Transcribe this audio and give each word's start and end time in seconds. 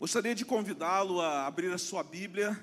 Gostaria 0.00 0.34
de 0.34 0.46
convidá-lo 0.46 1.20
a 1.20 1.46
abrir 1.46 1.70
a 1.70 1.76
sua 1.76 2.02
Bíblia, 2.02 2.58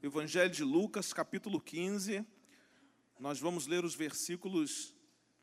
Evangelho 0.00 0.48
de 0.48 0.62
Lucas, 0.62 1.12
capítulo 1.12 1.60
15. 1.60 2.24
Nós 3.18 3.40
vamos 3.40 3.66
ler 3.66 3.84
os 3.84 3.96
versículos 3.96 4.94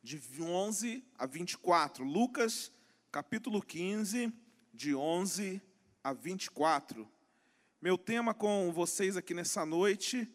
de 0.01 0.21
11 0.41 1.03
a 1.19 1.25
24. 1.25 2.05
Lucas, 2.05 2.71
capítulo 3.11 3.61
15, 3.61 4.31
de 4.73 4.95
11 4.95 5.61
a 6.01 6.13
24. 6.13 7.05
Meu 7.81 7.97
tema 7.97 8.33
com 8.33 8.71
vocês 8.71 9.17
aqui 9.17 9.33
nessa 9.33 9.65
noite 9.65 10.25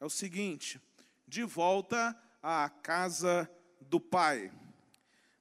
é 0.00 0.04
o 0.04 0.10
seguinte: 0.10 0.80
de 1.24 1.44
volta 1.44 2.20
à 2.42 2.68
casa 2.68 3.48
do 3.80 4.00
Pai. 4.00 4.50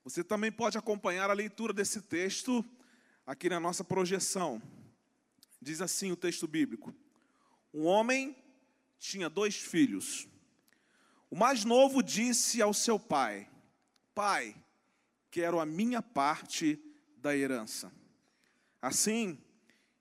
Você 0.04 0.24
também 0.24 0.52
pode 0.52 0.78
acompanhar 0.78 1.32
a 1.32 1.34
leitura 1.34 1.74
desse 1.74 2.04
texto 2.04 2.64
aqui 3.26 3.50
na 3.50 3.60
nossa 3.60 3.84
projeção. 3.84 4.62
Diz 5.62 5.82
assim 5.82 6.12
o 6.12 6.16
texto 6.16 6.48
bíblico: 6.48 6.96
Um 7.74 7.86
homem 7.86 8.36
tinha 9.00 9.30
dois 9.30 9.56
filhos. 9.56 10.28
O 11.30 11.36
mais 11.36 11.66
novo 11.66 12.02
disse 12.02 12.62
ao 12.62 12.74
seu 12.74 13.00
pai: 13.00 13.50
Pai, 14.14 14.56
quero 15.30 15.60
a 15.60 15.66
minha 15.66 16.02
parte 16.02 16.80
da 17.18 17.36
herança. 17.36 17.92
Assim, 18.82 19.38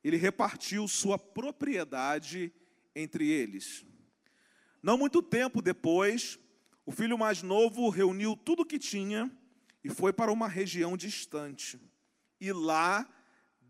ele 0.05 0.17
repartiu 0.17 0.87
sua 0.87 1.19
propriedade 1.19 2.53
entre 2.95 3.29
eles. 3.29 3.85
Não 4.83 4.97
muito 4.97 5.21
tempo 5.21 5.61
depois, 5.61 6.39
o 6.85 6.93
filho 6.93 7.19
mais 7.19 7.43
novo 7.43 7.89
reuniu 7.89 8.37
tudo 8.37 8.63
o 8.63 8.65
que 8.65 8.79
tinha 8.79 9.31
e 9.83 9.91
foi 9.91 10.13
para 10.13 10.31
uma 10.31 10.47
região 10.47 10.97
distante. 10.97 11.81
E 12.41 12.53
lá 12.53 13.09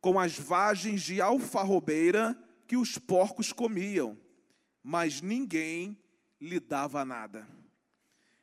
com 0.00 0.18
as 0.18 0.38
vagens 0.38 1.02
de 1.02 1.20
alfarrobeira 1.20 2.36
que 2.66 2.76
os 2.76 2.96
porcos 2.98 3.52
comiam, 3.52 4.18
mas 4.82 5.20
ninguém 5.20 5.98
lhe 6.40 6.58
dava 6.58 7.04
nada. 7.04 7.46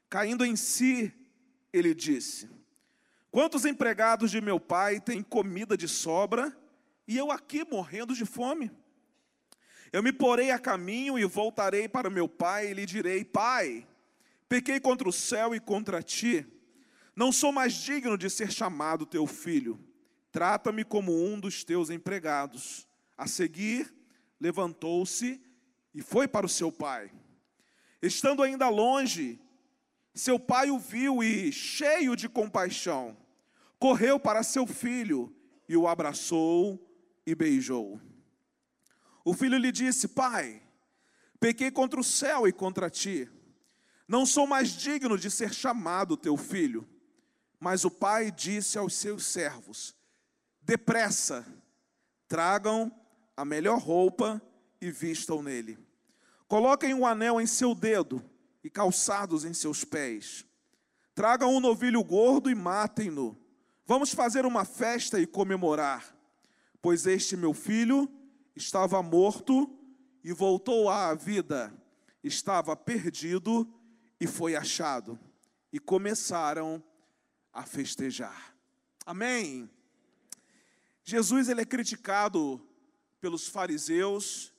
Caindo 0.09 0.45
em 0.45 0.55
si, 0.55 1.11
ele 1.73 1.93
disse: 1.93 2.49
Quantos 3.31 3.65
empregados 3.65 4.31
de 4.31 4.39
meu 4.39 4.59
pai 4.59 4.99
têm 4.99 5.23
comida 5.23 5.75
de 5.75 5.87
sobra 5.87 6.55
e 7.07 7.17
eu 7.17 7.31
aqui 7.31 7.65
morrendo 7.69 8.13
de 8.13 8.25
fome? 8.25 8.71
Eu 9.91 10.03
me 10.03 10.11
porei 10.11 10.51
a 10.51 10.59
caminho 10.59 11.17
e 11.17 11.25
voltarei 11.25 11.87
para 11.87 12.09
meu 12.09 12.27
pai 12.27 12.69
e 12.69 12.73
lhe 12.73 12.85
direi: 12.85 13.25
Pai, 13.25 13.87
pequei 14.47 14.79
contra 14.79 15.07
o 15.07 15.13
céu 15.13 15.55
e 15.55 15.59
contra 15.59 16.03
ti, 16.03 16.45
não 17.15 17.31
sou 17.31 17.51
mais 17.51 17.73
digno 17.73 18.17
de 18.17 18.29
ser 18.29 18.51
chamado 18.51 19.05
teu 19.05 19.25
filho. 19.25 19.86
Trata-me 20.37 20.85
como 20.85 21.11
um 21.11 21.39
dos 21.39 21.63
teus 21.63 21.89
empregados. 21.89 22.87
A 23.17 23.25
seguir, 23.25 23.91
levantou-se 24.39 25.41
e 25.95 26.03
foi 26.03 26.27
para 26.27 26.45
o 26.45 26.49
seu 26.49 26.71
pai. 26.71 27.11
Estando 28.03 28.43
ainda 28.43 28.69
longe, 28.69 29.41
seu 30.13 30.39
pai 30.39 30.69
o 30.69 30.77
viu 30.77 31.23
e, 31.23 31.51
cheio 31.51 32.15
de 32.15 32.29
compaixão, 32.29 33.17
correu 33.79 34.19
para 34.19 34.43
seu 34.43 34.67
filho 34.67 35.35
e 35.67 35.75
o 35.75 35.87
abraçou 35.87 36.87
e 37.25 37.33
beijou. 37.33 37.99
O 39.25 39.33
filho 39.33 39.57
lhe 39.57 39.71
disse: 39.71 40.07
Pai, 40.07 40.61
pequei 41.39 41.71
contra 41.71 41.99
o 41.99 42.03
céu 42.03 42.47
e 42.47 42.53
contra 42.53 42.91
ti. 42.91 43.27
Não 44.07 44.23
sou 44.23 44.45
mais 44.45 44.69
digno 44.69 45.17
de 45.17 45.31
ser 45.31 45.51
chamado 45.51 46.15
teu 46.15 46.37
filho. 46.37 46.87
Mas 47.59 47.83
o 47.83 47.89
pai 47.89 48.29
disse 48.29 48.77
aos 48.77 48.93
seus 48.93 49.25
servos: 49.25 49.96
Depressa, 50.67 51.47
tragam 52.27 52.91
a 53.37 53.45
melhor 53.45 53.79
roupa 53.79 54.41
e 54.81 54.91
vistam 54.91 55.41
nele. 55.41 55.79
Coloquem 56.45 56.93
um 56.93 57.05
anel 57.05 57.39
em 57.39 57.47
seu 57.47 57.73
dedo 57.73 58.21
e 58.61 58.69
calçados 58.69 59.45
em 59.45 59.53
seus 59.53 59.85
pés. 59.85 60.45
Tragam 61.15 61.55
um 61.55 61.61
novilho 61.61 62.03
gordo 62.03 62.49
e 62.49 62.53
matem-no. 62.53 63.37
Vamos 63.85 64.13
fazer 64.13 64.45
uma 64.45 64.65
festa 64.65 65.17
e 65.21 65.25
comemorar, 65.25 66.13
pois 66.81 67.07
este 67.07 67.37
meu 67.37 67.53
filho 67.53 68.11
estava 68.53 69.01
morto 69.01 69.73
e 70.21 70.33
voltou 70.33 70.89
à 70.89 71.13
vida, 71.13 71.73
estava 72.21 72.75
perdido 72.75 73.65
e 74.19 74.27
foi 74.27 74.53
achado. 74.53 75.17
E 75.71 75.79
começaram 75.79 76.83
a 77.53 77.63
festejar. 77.63 78.53
Amém. 79.05 79.76
Jesus 81.09 81.47
ele 81.47 81.61
é 81.61 81.65
criticado 81.65 82.61
pelos 83.21 83.47
fariseus, 83.47 84.53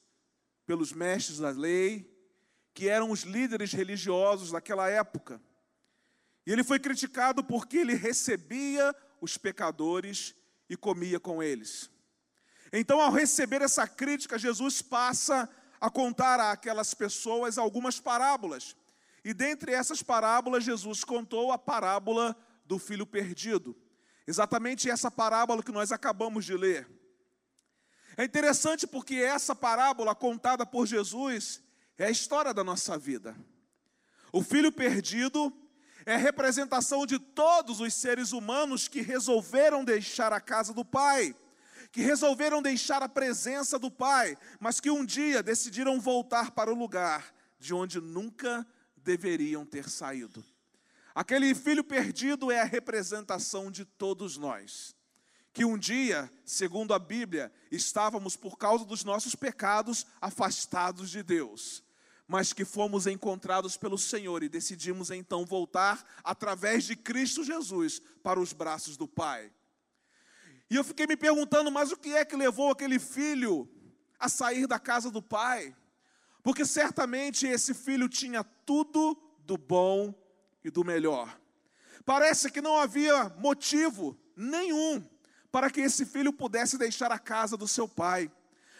pelos 0.64 0.94
mestres 0.94 1.40
da 1.40 1.50
lei, 1.50 2.10
que 2.72 2.88
eram 2.88 3.10
os 3.10 3.20
líderes 3.20 3.70
religiosos 3.70 4.52
daquela 4.52 4.88
época. 4.88 5.42
E 6.46 6.50
ele 6.50 6.64
foi 6.64 6.78
criticado 6.78 7.44
porque 7.44 7.76
ele 7.76 7.92
recebia 7.92 8.96
os 9.20 9.36
pecadores 9.36 10.34
e 10.70 10.74
comia 10.74 11.20
com 11.20 11.42
eles. 11.42 11.90
Então, 12.72 12.98
ao 12.98 13.12
receber 13.12 13.60
essa 13.60 13.86
crítica, 13.86 14.38
Jesus 14.38 14.80
passa 14.80 15.46
a 15.78 15.90
contar 15.90 16.40
àquelas 16.40 16.94
pessoas 16.94 17.58
algumas 17.58 18.00
parábolas. 18.00 18.74
E 19.22 19.34
dentre 19.34 19.72
essas 19.72 20.02
parábolas, 20.02 20.64
Jesus 20.64 21.04
contou 21.04 21.52
a 21.52 21.58
parábola 21.58 22.34
do 22.64 22.78
filho 22.78 23.04
perdido. 23.06 23.76
Exatamente 24.28 24.90
essa 24.90 25.10
parábola 25.10 25.62
que 25.62 25.72
nós 25.72 25.90
acabamos 25.90 26.44
de 26.44 26.54
ler. 26.54 26.86
É 28.14 28.24
interessante 28.24 28.86
porque 28.86 29.14
essa 29.14 29.54
parábola 29.54 30.14
contada 30.14 30.66
por 30.66 30.86
Jesus 30.86 31.62
é 31.96 32.04
a 32.04 32.10
história 32.10 32.52
da 32.52 32.62
nossa 32.62 32.98
vida. 32.98 33.34
O 34.30 34.42
filho 34.42 34.70
perdido 34.70 35.50
é 36.04 36.12
a 36.12 36.18
representação 36.18 37.06
de 37.06 37.18
todos 37.18 37.80
os 37.80 37.94
seres 37.94 38.32
humanos 38.32 38.86
que 38.86 39.00
resolveram 39.00 39.82
deixar 39.82 40.30
a 40.30 40.42
casa 40.42 40.74
do 40.74 40.84
Pai, 40.84 41.34
que 41.90 42.02
resolveram 42.02 42.60
deixar 42.60 43.02
a 43.02 43.08
presença 43.08 43.78
do 43.78 43.90
Pai, 43.90 44.36
mas 44.60 44.78
que 44.78 44.90
um 44.90 45.06
dia 45.06 45.42
decidiram 45.42 45.98
voltar 45.98 46.50
para 46.50 46.70
o 46.70 46.76
lugar 46.76 47.34
de 47.58 47.72
onde 47.72 47.98
nunca 47.98 48.66
deveriam 48.94 49.64
ter 49.64 49.88
saído. 49.88 50.44
Aquele 51.18 51.52
filho 51.52 51.82
perdido 51.82 52.48
é 52.48 52.60
a 52.60 52.64
representação 52.64 53.72
de 53.72 53.84
todos 53.84 54.36
nós. 54.36 54.94
Que 55.52 55.64
um 55.64 55.76
dia, 55.76 56.32
segundo 56.44 56.94
a 56.94 56.98
Bíblia, 57.00 57.52
estávamos 57.72 58.36
por 58.36 58.56
causa 58.56 58.84
dos 58.84 59.02
nossos 59.02 59.34
pecados 59.34 60.06
afastados 60.20 61.10
de 61.10 61.24
Deus, 61.24 61.82
mas 62.28 62.52
que 62.52 62.64
fomos 62.64 63.08
encontrados 63.08 63.76
pelo 63.76 63.98
Senhor 63.98 64.44
e 64.44 64.48
decidimos 64.48 65.10
então 65.10 65.44
voltar 65.44 66.06
através 66.22 66.84
de 66.84 66.94
Cristo 66.94 67.42
Jesus 67.42 68.00
para 68.22 68.38
os 68.38 68.52
braços 68.52 68.96
do 68.96 69.08
Pai. 69.08 69.50
E 70.70 70.76
eu 70.76 70.84
fiquei 70.84 71.08
me 71.08 71.16
perguntando, 71.16 71.68
mas 71.68 71.90
o 71.90 71.96
que 71.96 72.14
é 72.14 72.24
que 72.24 72.36
levou 72.36 72.70
aquele 72.70 73.00
filho 73.00 73.68
a 74.20 74.28
sair 74.28 74.68
da 74.68 74.78
casa 74.78 75.10
do 75.10 75.20
pai? 75.20 75.74
Porque 76.44 76.64
certamente 76.64 77.44
esse 77.44 77.74
filho 77.74 78.08
tinha 78.08 78.44
tudo 78.44 79.20
do 79.40 79.58
bom 79.58 80.14
e 80.64 80.70
do 80.70 80.84
melhor. 80.84 81.38
Parece 82.04 82.50
que 82.50 82.60
não 82.60 82.78
havia 82.78 83.28
motivo 83.38 84.18
nenhum 84.36 85.04
para 85.50 85.70
que 85.70 85.80
esse 85.80 86.04
filho 86.04 86.32
pudesse 86.32 86.78
deixar 86.78 87.10
a 87.10 87.18
casa 87.18 87.56
do 87.56 87.66
seu 87.66 87.88
pai. 87.88 88.30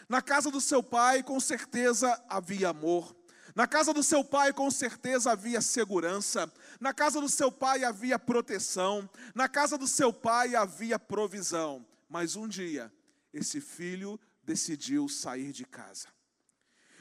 Na 0.07 0.21
casa 0.21 0.49
do 0.49 0.59
seu 0.59 0.81
pai, 0.81 1.21
com 1.21 1.39
certeza 1.39 2.19
havia 2.27 2.69
amor. 2.69 3.15
Na 3.55 3.67
casa 3.67 3.93
do 3.93 4.01
seu 4.01 4.23
pai, 4.23 4.53
com 4.53 4.69
certeza 4.71 5.31
havia 5.31 5.61
segurança. 5.61 6.51
Na 6.79 6.93
casa 6.93 7.19
do 7.19 7.27
seu 7.27 7.51
pai 7.51 7.83
havia 7.83 8.17
proteção. 8.17 9.09
Na 9.33 9.49
casa 9.49 9.77
do 9.77 9.87
seu 9.87 10.13
pai 10.13 10.55
havia 10.55 10.97
provisão. 10.97 11.85
Mas 12.07 12.35
um 12.35 12.47
dia, 12.47 12.91
esse 13.33 13.59
filho 13.59 14.19
decidiu 14.43 15.07
sair 15.07 15.51
de 15.51 15.65
casa. 15.65 16.07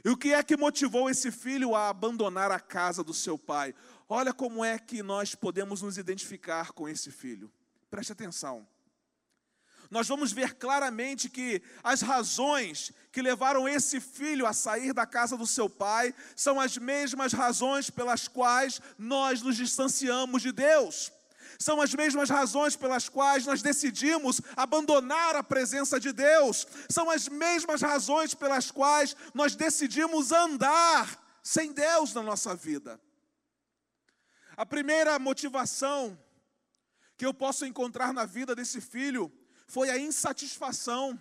E 0.05 0.11
o 0.11 0.17
que 0.17 0.33
é 0.33 0.43
que 0.43 0.57
motivou 0.57 1.11
esse 1.11 1.31
filho 1.31 1.75
a 1.75 1.89
abandonar 1.89 2.51
a 2.51 2.61
casa 2.61 3.03
do 3.03 3.13
seu 3.13 3.39
pai? 3.39 3.75
Olha 4.09 4.33
como 4.33 4.65
é 4.65 4.79
que 4.79 5.03
nós 5.03 5.35
podemos 5.35 5.83
nos 5.83 5.99
identificar 5.99 6.73
com 6.73 6.89
esse 6.89 7.11
filho. 7.11 7.53
Preste 7.91 8.13
atenção. 8.13 8.67
nós 9.91 10.07
vamos 10.07 10.33
ver 10.33 10.55
claramente 10.55 11.31
que 11.31 11.63
as 11.83 12.03
razões 12.03 12.93
que 13.11 13.23
levaram 13.23 13.67
esse 13.67 14.01
filho 14.01 14.47
a 14.47 14.53
sair 14.53 14.93
da 14.93 15.07
casa 15.07 15.35
do 15.37 15.47
seu 15.47 15.69
pai 15.69 16.15
são 16.37 16.61
as 16.61 16.77
mesmas 16.77 17.33
razões 17.33 17.89
pelas 17.89 18.29
quais 18.29 18.83
nós 18.99 19.41
nos 19.41 19.57
distanciamos 19.57 20.43
de 20.43 20.53
Deus. 20.53 21.11
São 21.59 21.81
as 21.81 21.95
mesmas 21.95 22.29
razões 22.31 22.77
pelas 22.77 23.09
quais 23.09 23.47
nós 23.47 23.63
decidimos 23.63 24.41
abandonar 24.57 25.35
a 25.37 25.43
presença 25.43 25.99
de 25.99 26.13
Deus. 26.13 26.67
São 26.89 27.11
as 27.11 27.27
mesmas 27.29 27.81
razões 27.81 28.35
pelas 28.35 28.71
quais 28.71 29.17
nós 29.35 29.57
decidimos 29.57 30.33
andar 30.33 31.41
sem 31.43 31.73
Deus 31.73 32.13
na 32.13 32.23
nossa 32.23 32.55
vida. 32.55 33.01
A 34.59 34.67
primeira 34.67 35.17
motivação 35.21 36.19
que 37.17 37.25
eu 37.25 37.33
posso 37.33 37.65
encontrar 37.65 38.13
na 38.13 38.25
vida 38.25 38.57
desse 38.57 38.81
filho 38.81 39.33
foi 39.69 39.89
a 39.89 39.97
insatisfação. 39.97 41.17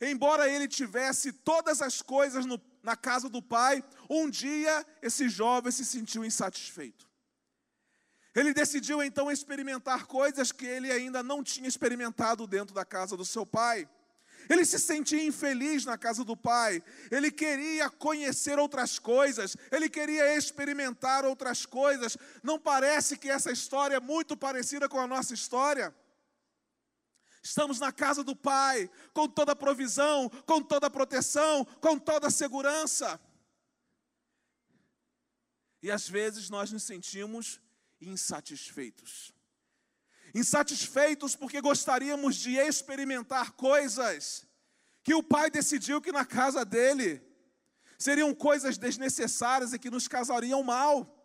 Embora 0.00 0.48
ele 0.48 0.66
tivesse 0.66 1.32
todas 1.32 1.80
as 1.80 2.02
coisas 2.02 2.44
no, 2.44 2.60
na 2.82 2.96
casa 2.96 3.28
do 3.28 3.40
pai, 3.40 3.84
um 4.10 4.28
dia 4.28 4.84
esse 5.00 5.28
jovem 5.28 5.70
se 5.70 5.84
sentiu 5.84 6.24
insatisfeito. 6.24 7.08
Ele 8.34 8.52
decidiu 8.52 9.00
então 9.00 9.30
experimentar 9.30 10.06
coisas 10.06 10.50
que 10.50 10.66
ele 10.66 10.90
ainda 10.90 11.22
não 11.22 11.40
tinha 11.40 11.68
experimentado 11.68 12.48
dentro 12.48 12.74
da 12.74 12.84
casa 12.84 13.16
do 13.16 13.24
seu 13.24 13.46
pai. 13.46 13.88
Ele 14.48 14.64
se 14.64 14.78
sentia 14.78 15.22
infeliz 15.24 15.84
na 15.84 15.96
casa 15.96 16.24
do 16.24 16.36
pai, 16.36 16.82
ele 17.10 17.30
queria 17.30 17.88
conhecer 17.88 18.58
outras 18.58 18.98
coisas, 18.98 19.56
ele 19.70 19.88
queria 19.88 20.36
experimentar 20.36 21.24
outras 21.24 21.64
coisas. 21.64 22.16
Não 22.42 22.58
parece 22.58 23.16
que 23.16 23.28
essa 23.28 23.50
história 23.50 23.96
é 23.96 24.00
muito 24.00 24.36
parecida 24.36 24.88
com 24.88 24.98
a 24.98 25.06
nossa 25.06 25.34
história? 25.34 25.94
Estamos 27.42 27.80
na 27.80 27.90
casa 27.90 28.22
do 28.22 28.36
Pai, 28.36 28.88
com 29.12 29.28
toda 29.28 29.50
a 29.50 29.56
provisão, 29.56 30.28
com 30.46 30.62
toda 30.62 30.86
a 30.86 30.90
proteção, 30.90 31.64
com 31.80 31.98
toda 31.98 32.28
a 32.28 32.30
segurança. 32.30 33.20
E 35.82 35.90
às 35.90 36.08
vezes 36.08 36.48
nós 36.48 36.70
nos 36.70 36.84
sentimos 36.84 37.60
insatisfeitos. 38.00 39.31
Insatisfeitos 40.34 41.36
porque 41.36 41.60
gostaríamos 41.60 42.36
de 42.36 42.56
experimentar 42.56 43.52
coisas 43.52 44.46
que 45.02 45.14
o 45.14 45.22
pai 45.22 45.50
decidiu 45.50 46.00
que 46.00 46.12
na 46.12 46.24
casa 46.24 46.64
dele 46.64 47.20
seriam 47.98 48.34
coisas 48.34 48.78
desnecessárias 48.78 49.72
e 49.72 49.78
que 49.78 49.90
nos 49.90 50.08
causariam 50.08 50.62
mal. 50.62 51.18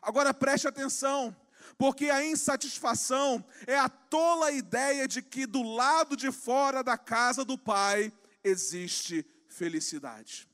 Agora 0.00 0.32
preste 0.32 0.68
atenção, 0.68 1.36
porque 1.76 2.08
a 2.08 2.24
insatisfação 2.24 3.44
é 3.66 3.76
a 3.76 3.88
tola 3.88 4.52
ideia 4.52 5.08
de 5.08 5.20
que 5.20 5.46
do 5.46 5.62
lado 5.62 6.16
de 6.16 6.30
fora 6.30 6.82
da 6.82 6.96
casa 6.96 7.44
do 7.44 7.58
pai 7.58 8.12
existe 8.44 9.26
felicidade. 9.48 10.48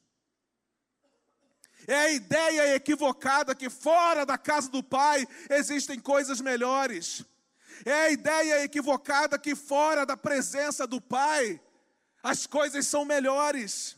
É 1.86 1.94
a 1.94 2.10
ideia 2.10 2.74
equivocada 2.74 3.54
que 3.54 3.68
fora 3.68 4.24
da 4.24 4.38
casa 4.38 4.70
do 4.70 4.82
Pai 4.82 5.26
existem 5.50 6.00
coisas 6.00 6.40
melhores. 6.40 7.24
É 7.84 7.92
a 7.92 8.10
ideia 8.10 8.62
equivocada 8.62 9.38
que 9.38 9.54
fora 9.54 10.04
da 10.04 10.16
presença 10.16 10.86
do 10.86 11.00
Pai 11.00 11.60
as 12.22 12.46
coisas 12.46 12.86
são 12.86 13.04
melhores. 13.04 13.96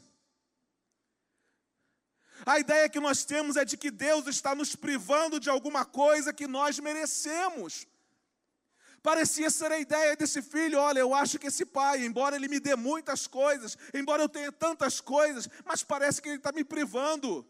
A 2.45 2.59
ideia 2.59 2.89
que 2.89 3.01
nós 3.01 3.25
temos 3.25 3.57
é 3.57 3.65
de 3.65 3.77
que 3.77 3.91
Deus 3.91 4.27
está 4.27 4.55
nos 4.55 4.75
privando 4.75 5.39
de 5.39 5.49
alguma 5.49 5.85
coisa 5.85 6.33
que 6.33 6.47
nós 6.47 6.79
merecemos. 6.79 7.87
Parecia 9.03 9.49
ser 9.51 9.71
a 9.71 9.79
ideia 9.79 10.17
desse 10.17 10.43
filho: 10.43 10.81
olha, 10.81 10.99
eu 10.99 11.15
acho 11.15 11.39
que 11.39 11.47
esse 11.47 11.65
pai, 11.65 12.05
embora 12.05 12.35
ele 12.35 12.49
me 12.49 12.59
dê 12.59 12.75
muitas 12.75 13.29
coisas, 13.29 13.79
embora 13.95 14.23
eu 14.23 14.29
tenha 14.29 14.51
tantas 14.51 15.01
coisas, 15.01 15.49
mas 15.65 15.85
parece 15.85 16.21
que 16.21 16.29
ele 16.29 16.39
está 16.39 16.51
me 16.51 16.65
privando. 16.65 17.47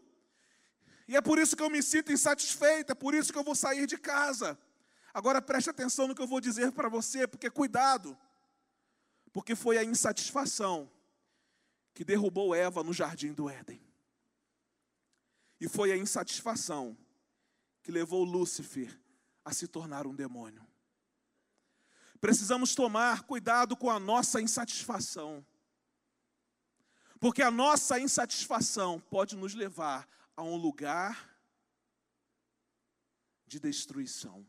E 1.07 1.15
é 1.15 1.21
por 1.21 1.39
isso 1.39 1.55
que 1.55 1.63
eu 1.63 1.69
me 1.69 1.81
sinto 1.81 2.11
insatisfeito, 2.11 2.91
é 2.91 2.95
por 2.95 3.15
isso 3.15 3.33
que 3.33 3.39
eu 3.39 3.43
vou 3.43 3.55
sair 3.55 3.87
de 3.87 3.97
casa. 3.97 4.55
Agora 5.13 5.41
preste 5.41 5.69
atenção 5.69 6.07
no 6.07 6.15
que 6.15 6.21
eu 6.21 6.27
vou 6.27 6.39
dizer 6.39 6.71
para 6.71 6.89
você, 6.89 7.27
porque 7.27 7.49
cuidado. 7.49 8.17
Porque 9.33 9.55
foi 9.55 9.77
a 9.77 9.83
insatisfação 9.83 10.89
que 11.93 12.03
derrubou 12.03 12.53
Eva 12.53 12.83
no 12.83 12.93
jardim 12.93 13.33
do 13.33 13.49
Éden. 13.49 13.81
E 15.59 15.67
foi 15.67 15.91
a 15.91 15.97
insatisfação 15.97 16.95
que 17.81 17.91
levou 17.91 18.23
Lúcifer 18.23 18.99
a 19.43 19.53
se 19.53 19.67
tornar 19.67 20.05
um 20.05 20.13
demônio. 20.13 20.65
Precisamos 22.19 22.75
tomar 22.75 23.23
cuidado 23.23 23.75
com 23.75 23.89
a 23.89 23.99
nossa 23.99 24.41
insatisfação. 24.41 25.45
Porque 27.19 27.41
a 27.41 27.49
nossa 27.49 27.99
insatisfação 27.99 28.99
pode 28.99 29.35
nos 29.35 29.53
levar 29.53 30.07
a 30.35 30.43
um 30.43 30.55
lugar 30.55 31.35
de 33.47 33.59
destruição. 33.59 34.45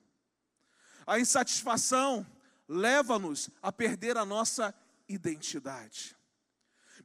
A 1.08 1.18
insatisfação 1.18 2.26
leva-nos 2.68 3.48
a 3.62 3.72
perder 3.72 4.18
a 4.18 4.26
nossa 4.26 4.74
identidade. 5.08 6.14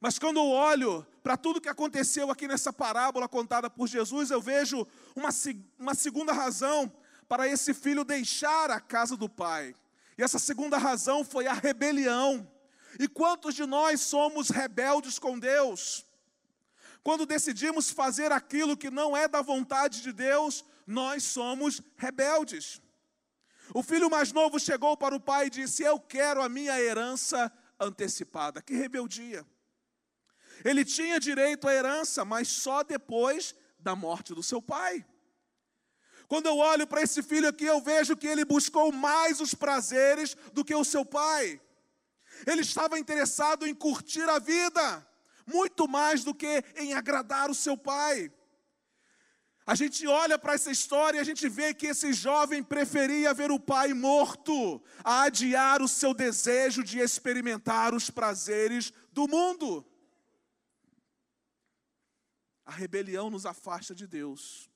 Mas 0.01 0.19
quando 0.19 0.41
eu 0.41 0.49
olho 0.49 1.07
para 1.23 1.37
tudo 1.37 1.61
que 1.61 1.69
aconteceu 1.69 2.29
aqui 2.29 2.45
nessa 2.45 2.73
parábola 2.73 3.29
contada 3.29 3.69
por 3.69 3.87
Jesus, 3.87 4.29
eu 4.29 4.41
vejo 4.41 4.85
uma, 5.15 5.29
uma 5.79 5.95
segunda 5.95 6.33
razão 6.33 6.91
para 7.29 7.47
esse 7.47 7.73
filho 7.73 8.03
deixar 8.03 8.69
a 8.69 8.81
casa 8.81 9.15
do 9.15 9.29
pai. 9.29 9.73
E 10.17 10.21
essa 10.21 10.37
segunda 10.37 10.77
razão 10.77 11.23
foi 11.23 11.47
a 11.47 11.53
rebelião. 11.53 12.45
E 12.99 13.07
quantos 13.07 13.55
de 13.55 13.65
nós 13.65 14.01
somos 14.01 14.49
rebeldes 14.49 15.17
com 15.17 15.39
Deus? 15.39 16.05
Quando 17.01 17.25
decidimos 17.25 17.89
fazer 17.89 18.33
aquilo 18.33 18.75
que 18.75 18.91
não 18.91 19.15
é 19.15 19.29
da 19.29 19.41
vontade 19.41 20.01
de 20.01 20.11
Deus, 20.11 20.65
nós 20.85 21.23
somos 21.23 21.81
rebeldes. 21.95 22.82
O 23.71 23.83
filho 23.83 24.09
mais 24.09 24.31
novo 24.31 24.59
chegou 24.59 24.97
para 24.97 25.15
o 25.15 25.19
pai 25.19 25.47
e 25.47 25.49
disse: 25.49 25.83
Eu 25.83 25.99
quero 25.99 26.41
a 26.41 26.49
minha 26.49 26.79
herança 26.79 27.51
antecipada. 27.79 28.61
Que 28.61 28.73
rebeldia! 28.73 29.45
Ele 30.65 30.83
tinha 30.83 31.19
direito 31.19 31.67
à 31.67 31.73
herança, 31.73 32.25
mas 32.25 32.47
só 32.47 32.83
depois 32.83 33.55
da 33.79 33.95
morte 33.95 34.33
do 34.33 34.41
seu 34.41 34.61
pai. 34.61 35.05
Quando 36.27 36.47
eu 36.47 36.57
olho 36.57 36.87
para 36.87 37.01
esse 37.01 37.21
filho 37.21 37.47
aqui, 37.47 37.65
eu 37.65 37.81
vejo 37.81 38.15
que 38.15 38.27
ele 38.27 38.45
buscou 38.45 38.91
mais 38.91 39.39
os 39.39 39.53
prazeres 39.53 40.35
do 40.53 40.63
que 40.63 40.73
o 40.73 40.85
seu 40.85 41.05
pai. 41.05 41.61
Ele 42.47 42.61
estava 42.61 42.97
interessado 42.97 43.67
em 43.67 43.75
curtir 43.75 44.27
a 44.29 44.39
vida 44.39 45.05
muito 45.45 45.87
mais 45.87 46.23
do 46.23 46.33
que 46.33 46.63
em 46.75 46.93
agradar 46.93 47.49
o 47.49 47.55
seu 47.55 47.77
pai. 47.77 48.31
A 49.65 49.75
gente 49.75 50.05
olha 50.05 50.37
para 50.37 50.53
essa 50.53 50.69
história 50.69 51.17
e 51.17 51.21
a 51.21 51.23
gente 51.23 51.47
vê 51.47 51.73
que 51.73 51.87
esse 51.87 52.11
jovem 52.11 52.61
preferia 52.61 53.33
ver 53.33 53.49
o 53.49 53.59
pai 53.59 53.93
morto 53.93 54.83
a 55.03 55.23
adiar 55.23 55.81
o 55.81 55.87
seu 55.87 56.13
desejo 56.13 56.83
de 56.83 56.99
experimentar 56.99 57.93
os 57.93 58.09
prazeres 58.09 58.91
do 59.13 59.25
mundo. 59.25 59.85
A 62.65 62.71
rebelião 62.71 63.29
nos 63.29 63.45
afasta 63.45 63.95
de 63.95 64.05
Deus 64.05 64.69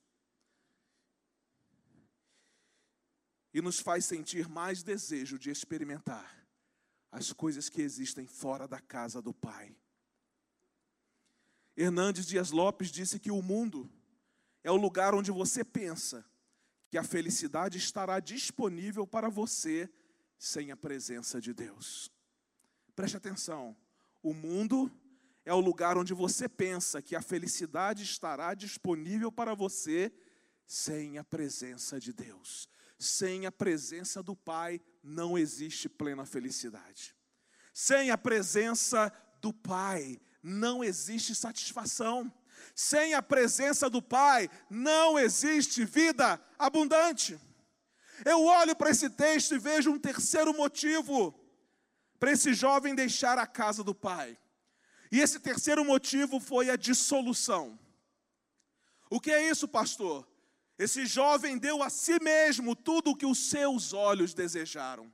e 3.54 3.62
nos 3.62 3.80
faz 3.80 4.06
sentir 4.06 4.48
mais 4.48 4.84
desejo 4.84 5.38
de 5.38 5.50
experimentar 5.50 6.48
as 7.12 7.34
coisas 7.34 7.68
que 7.68 7.82
existem 7.82 8.26
fora 8.26 8.68
da 8.68 8.80
casa 8.80 9.22
do 9.22 9.34
Pai. 9.34 9.76
Hernandes 11.76 12.26
Dias 12.26 12.52
Lopes 12.52 12.90
disse 12.90 13.20
que 13.20 13.32
o 13.32 13.42
mundo 13.42 13.90
é 14.68 14.72
o 14.72 14.76
lugar 14.76 15.16
onde 15.16 15.32
você 15.32 15.64
pensa 15.64 16.26
que 16.90 16.98
a 16.98 17.04
felicidade 17.04 17.78
estará 17.78 18.20
disponível 18.20 19.08
para 19.08 19.30
você 19.30 19.90
sem 20.38 20.72
a 20.72 20.76
presença 20.76 21.40
de 21.40 21.54
Deus. 21.54 22.12
Preste 22.94 23.16
atenção, 23.16 23.78
o 24.22 24.34
mundo 24.34 24.92
é 25.46 25.54
o 25.54 25.62
lugar 25.62 25.98
onde 25.98 26.14
você 26.14 26.50
pensa 26.50 27.02
que 27.02 27.16
a 27.16 27.22
felicidade 27.22 28.04
estará 28.04 28.54
disponível 28.54 29.32
para 29.32 29.56
você 29.56 30.12
sem 30.66 31.18
a 31.18 31.24
presença 31.24 31.98
de 31.98 32.12
Deus. 32.12 32.68
Sem 33.00 33.46
a 33.46 33.52
presença 33.54 34.22
do 34.22 34.36
Pai 34.36 34.82
não 35.02 35.38
existe 35.38 35.88
plena 35.88 36.26
felicidade. 36.26 37.16
Sem 37.74 38.12
a 38.12 38.18
presença 38.18 39.14
do 39.40 39.54
Pai 39.54 40.20
não 40.44 40.84
existe 40.84 41.34
satisfação. 41.34 42.30
Sem 42.76 43.14
a 43.14 43.22
presença 43.22 43.90
do 43.90 44.02
Pai, 44.02 44.50
não 44.70 45.18
existe 45.18 45.84
vida 45.84 46.40
abundante. 46.58 47.40
Eu 48.26 48.44
olho 48.46 48.76
para 48.76 48.90
esse 48.90 49.10
texto 49.10 49.56
e 49.56 49.60
vejo 49.60 49.92
um 49.92 50.00
terceiro 50.00 50.54
motivo 50.54 51.34
para 52.20 52.32
esse 52.32 52.54
jovem 52.54 52.96
deixar 52.96 53.38
a 53.38 53.46
casa 53.46 53.84
do 53.84 53.94
pai. 53.94 54.38
E 55.12 55.20
esse 55.20 55.40
terceiro 55.40 55.86
motivo 55.86 56.40
foi 56.40 56.70
a 56.70 56.76
dissolução. 56.76 57.80
O 59.10 59.20
que 59.20 59.32
é 59.32 59.50
isso, 59.50 59.68
pastor? 59.68 60.28
Esse 60.78 61.06
jovem 61.06 61.58
deu 61.58 61.82
a 61.82 61.90
si 61.90 62.22
mesmo 62.22 62.76
tudo 62.76 63.12
o 63.12 63.16
que 63.16 63.26
os 63.26 63.50
seus 63.50 63.94
olhos 63.94 64.34
desejaram. 64.34 65.12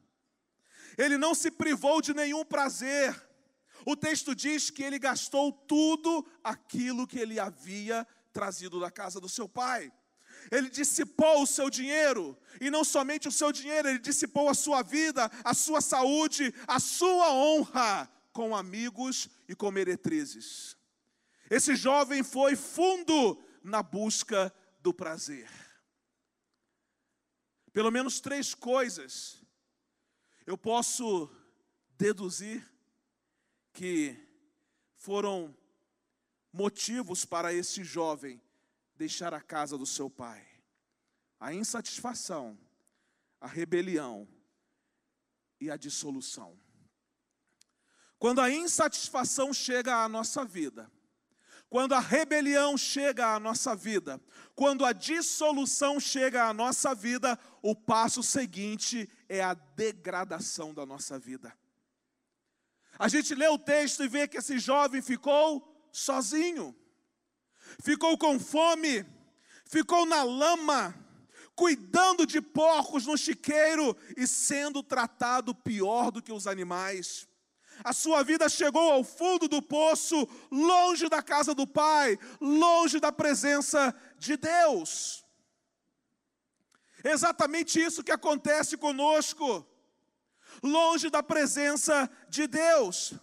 Ele 0.98 1.18
não 1.18 1.34
se 1.34 1.52
privou 1.52 2.02
de 2.02 2.14
nenhum 2.14 2.44
prazer. 2.44 3.16
O 3.86 3.96
texto 3.96 4.36
diz 4.36 4.70
que 4.70 4.84
ele 4.84 4.98
gastou 4.98 5.52
tudo 5.52 6.25
aquilo 6.44 7.08
que 7.08 7.20
ele 7.20 7.40
havia 7.40 8.08
trazido 8.32 8.80
da 8.80 8.90
casa 8.90 9.20
do 9.20 9.30
seu 9.30 9.48
pai. 9.48 9.92
Ele 10.52 10.70
dissipou 10.70 11.44
o 11.44 11.48
seu 11.48 11.70
dinheiro, 11.70 12.38
e 12.60 12.70
não 12.70 12.84
somente 12.84 13.28
o 13.28 13.32
seu 13.32 13.52
dinheiro, 13.52 13.88
ele 13.88 14.00
dissipou 14.00 14.50
a 14.50 14.54
sua 14.54 14.82
vida, 14.82 15.30
a 15.44 15.54
sua 15.54 15.80
saúde, 15.80 16.54
a 16.68 16.80
sua 16.80 17.32
honra 17.32 18.12
com 18.32 18.56
amigos 18.56 19.30
e 19.48 19.56
com 19.56 19.72
meretrizes. 19.72 20.75
Esse 21.50 21.75
jovem 21.75 22.24
foi 22.24 22.56
fundo 22.56 23.42
na 23.63 23.84
busca 23.84 24.54
do 24.82 24.94
prazer. 24.94 25.50
Pelo 27.72 27.92
menos 27.92 28.20
três 28.20 28.54
coisas 28.54 29.42
eu 30.46 30.58
posso 30.58 31.30
deduzir 31.98 32.73
que 33.74 34.15
foram 34.96 35.53
motivos 36.51 37.25
para 37.25 37.51
esse 37.51 37.84
jovem 37.84 38.42
deixar 38.96 39.34
a 39.34 39.42
casa 39.42 39.77
do 39.77 39.86
seu 39.86 40.10
pai. 40.10 40.46
A 41.39 41.53
insatisfação, 41.53 42.58
a 43.42 43.48
rebelião 43.48 44.27
e 45.60 45.70
a 45.70 45.75
dissolução. 45.75 46.58
Quando 48.20 48.39
a 48.39 48.50
insatisfação 48.50 49.53
chega 49.53 50.03
à 50.03 50.08
nossa 50.08 50.46
vida, 50.46 50.89
quando 51.70 51.94
a 51.94 52.00
rebelião 52.00 52.77
chega 52.77 53.34
à 53.34 53.39
nossa 53.39 53.75
vida, 53.75 54.22
quando 54.56 54.86
a 54.86 54.94
dissolução 54.94 56.00
chega 56.00 56.46
à 56.46 56.53
nossa 56.53 56.94
vida, 56.94 57.38
o 57.63 57.75
passo 57.75 58.22
seguinte 58.22 59.10
é 59.27 59.42
a 59.42 59.56
degradação 59.56 60.72
da 60.74 60.86
nossa 60.86 61.18
vida. 61.18 61.51
A 63.03 63.10
gente 63.10 63.36
lê 63.36 63.50
o 63.50 63.60
texto 63.60 64.01
e 64.01 64.07
vê 64.07 64.29
que 64.29 64.38
esse 64.38 64.57
jovem 64.57 65.01
ficou 65.01 65.62
sozinho, 65.91 66.74
ficou 67.81 68.17
com 68.17 68.39
fome, 68.39 69.05
ficou 69.65 70.05
na 70.05 70.24
lama, 70.24 70.95
cuidando 71.53 72.25
de 72.25 72.39
porcos 72.39 73.05
no 73.05 73.17
chiqueiro 73.17 73.93
e 74.15 74.25
sendo 74.25 74.81
tratado 74.81 75.53
pior 75.53 76.12
do 76.12 76.22
que 76.22 76.31
os 76.31 76.48
animais. 76.48 77.27
A 77.83 77.91
sua 77.91 78.24
vida 78.24 78.48
chegou 78.48 78.89
ao 78.89 79.03
fundo 79.03 79.50
do 79.50 79.62
poço, 79.62 80.25
longe 80.50 81.10
da 81.10 81.22
casa 81.22 81.53
do 81.53 81.67
Pai, 81.67 82.17
longe 82.39 83.01
da 83.01 83.12
presença 83.12 83.93
de 84.17 84.38
Deus. 84.38 85.25
Exatamente 87.03 87.81
isso 87.81 88.01
que 88.01 88.13
acontece 88.13 88.77
conosco, 88.77 89.67
longe 90.62 91.10
da 91.10 91.24
presença 91.24 92.10
de 92.29 92.48
Deus. 92.48 93.13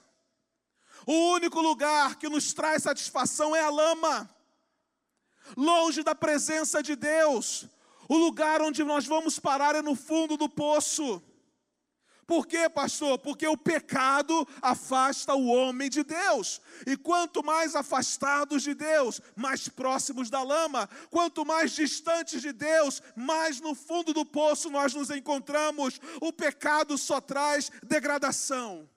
O 1.07 1.33
único 1.33 1.61
lugar 1.61 2.17
que 2.17 2.29
nos 2.29 2.53
traz 2.53 2.83
satisfação 2.83 3.55
é 3.55 3.61
a 3.61 3.71
lama, 3.71 4.29
longe 5.57 6.03
da 6.03 6.15
presença 6.15 6.83
de 6.83 6.95
Deus. 6.95 7.67
O 8.09 8.17
lugar 8.17 8.61
onde 8.61 8.83
nós 8.83 9.07
vamos 9.07 9.39
parar 9.39 9.75
é 9.75 9.83
no 9.83 9.95
fundo 9.95 10.37
do 10.37 10.49
poço. 10.49 11.23
Por 12.31 12.47
quê, 12.47 12.71
pastor? 12.71 13.19
Porque 13.19 13.45
o 13.45 13.57
pecado 13.57 14.47
afasta 14.63 15.35
o 15.35 15.49
homem 15.49 15.91
de 15.91 16.05
Deus. 16.05 16.61
E 16.87 16.97
quanto 16.97 17.43
mais 17.43 17.75
afastados 17.75 18.63
de 18.63 18.73
Deus, 18.73 19.21
mais 19.35 19.69
próximos 19.69 20.31
da 20.31 20.41
lama. 20.41 20.89
Quanto 21.11 21.45
mais 21.45 21.73
distantes 21.73 22.41
de 22.41 22.53
Deus, 22.53 23.03
mais 23.17 23.61
no 23.61 23.75
fundo 23.75 24.15
do 24.15 24.25
poço 24.25 24.71
nós 24.71 24.95
nos 24.95 25.11
encontramos. 25.11 26.01
O 26.21 26.33
pecado 26.33 26.97
só 26.97 27.21
traz 27.21 27.69
degradação. 27.83 28.89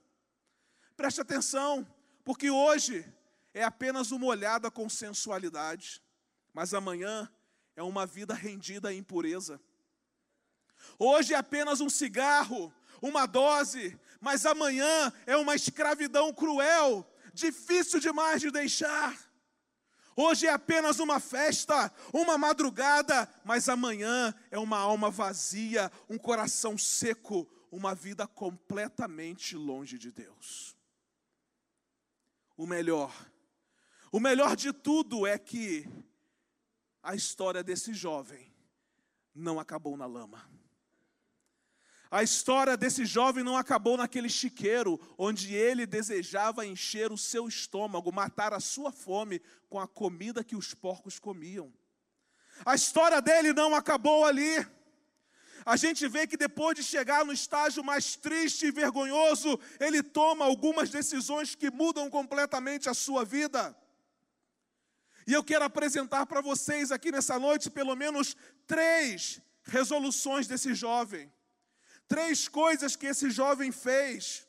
Preste 0.95 1.21
atenção, 1.21 1.87
porque 2.23 2.51
hoje 2.51 3.03
é 3.51 3.63
apenas 3.63 4.11
uma 4.11 4.27
olhada 4.27 4.69
com 4.69 4.87
sensualidade, 4.87 6.03
mas 6.53 6.71
amanhã 6.71 7.27
é 7.75 7.81
uma 7.81 8.05
vida 8.05 8.35
rendida 8.35 8.89
à 8.89 8.93
impureza. 8.93 9.59
Hoje 10.99 11.33
é 11.33 11.37
apenas 11.37 11.81
um 11.81 11.89
cigarro, 11.89 12.71
uma 13.03 13.25
dose, 13.25 14.00
mas 14.22 14.45
amanhã 14.45 15.12
é 15.25 15.36
uma 15.36 15.53
escravidão 15.53 16.33
cruel, 16.33 17.05
difícil 17.33 18.00
demais 18.00 18.39
de 18.39 18.50
deixar. 18.50 19.13
Hoje 20.15 20.48
é 20.48 20.51
apenas 20.51 21.00
uma 21.00 21.19
festa, 21.19 21.91
uma 22.13 22.38
madrugada, 22.38 23.29
mas 23.43 23.67
amanhã 23.67 24.33
é 24.50 24.57
uma 24.57 24.77
alma 24.77 25.12
vazia, 25.12 25.91
um 26.10 26.17
coração 26.17 26.77
seco, 26.77 27.45
uma 27.69 27.93
vida 27.93 28.25
completamente 28.25 29.57
longe 29.57 29.98
de 29.98 30.10
Deus. 30.10 30.77
O 32.55 32.65
melhor, 32.65 33.13
o 34.13 34.19
melhor 34.19 34.55
de 34.55 34.72
tudo 34.72 35.27
é 35.27 35.38
que 35.38 35.86
a 37.01 37.15
história 37.15 37.62
desse 37.62 37.93
jovem 37.93 38.53
não 39.36 39.60
acabou 39.60 39.98
na 39.98 40.05
lama. 40.05 40.52
A 42.13 42.22
história 42.22 42.77
desse 42.77 43.08
jovem 43.08 43.43
não 43.43 43.58
acabou 43.58 43.98
naquele 43.98 44.29
chiqueiro, 44.29 45.01
onde 45.17 45.55
ele 45.55 45.84
desejava 45.84 46.63
encher 46.63 47.12
o 47.12 47.17
seu 47.17 47.48
estômago, 47.48 48.13
matar 48.13 48.53
a 48.53 48.60
sua 48.60 48.91
fome 48.91 49.41
com 49.67 49.79
a 49.79 49.88
comida 49.88 50.43
que 50.43 50.55
os 50.55 50.75
porcos 50.75 51.17
comiam. 51.17 51.74
A 52.63 52.75
história 52.75 53.20
dele 53.20 53.51
não 53.51 53.74
acabou 53.74 54.25
ali. 54.25 54.63
A 55.65 55.75
gente 55.75 56.08
vê 56.08 56.27
que 56.27 56.38
depois 56.38 56.75
de 56.75 56.84
chegar 56.84 57.25
no 57.25 57.34
estágio 57.34 57.84
mais 57.84 58.15
triste 58.15 58.67
e 58.67 58.72
vergonhoso, 58.72 59.60
ele 59.79 60.03
toma 60.03 60.46
algumas 60.46 60.91
decisões 60.91 61.55
que 61.55 61.72
mudam 61.72 62.12
completamente 62.12 62.88
a 62.88 62.93
sua 62.93 63.25
vida. 63.25 63.75
E 65.25 65.34
eu 65.34 65.43
quero 65.43 65.65
apresentar 65.65 66.27
para 66.27 66.41
vocês 66.41 66.91
aqui 66.91 67.12
nessa 67.12 67.39
noite 67.39 67.72
pelo 67.72 67.96
menos 67.96 68.38
três 68.67 69.41
resoluções 69.63 70.46
desse 70.46 70.75
jovem. 70.75 71.32
Três 72.13 72.48
coisas 72.48 72.96
que 72.96 73.08
esse 73.08 73.32
jovem 73.32 73.72
fez 73.72 74.48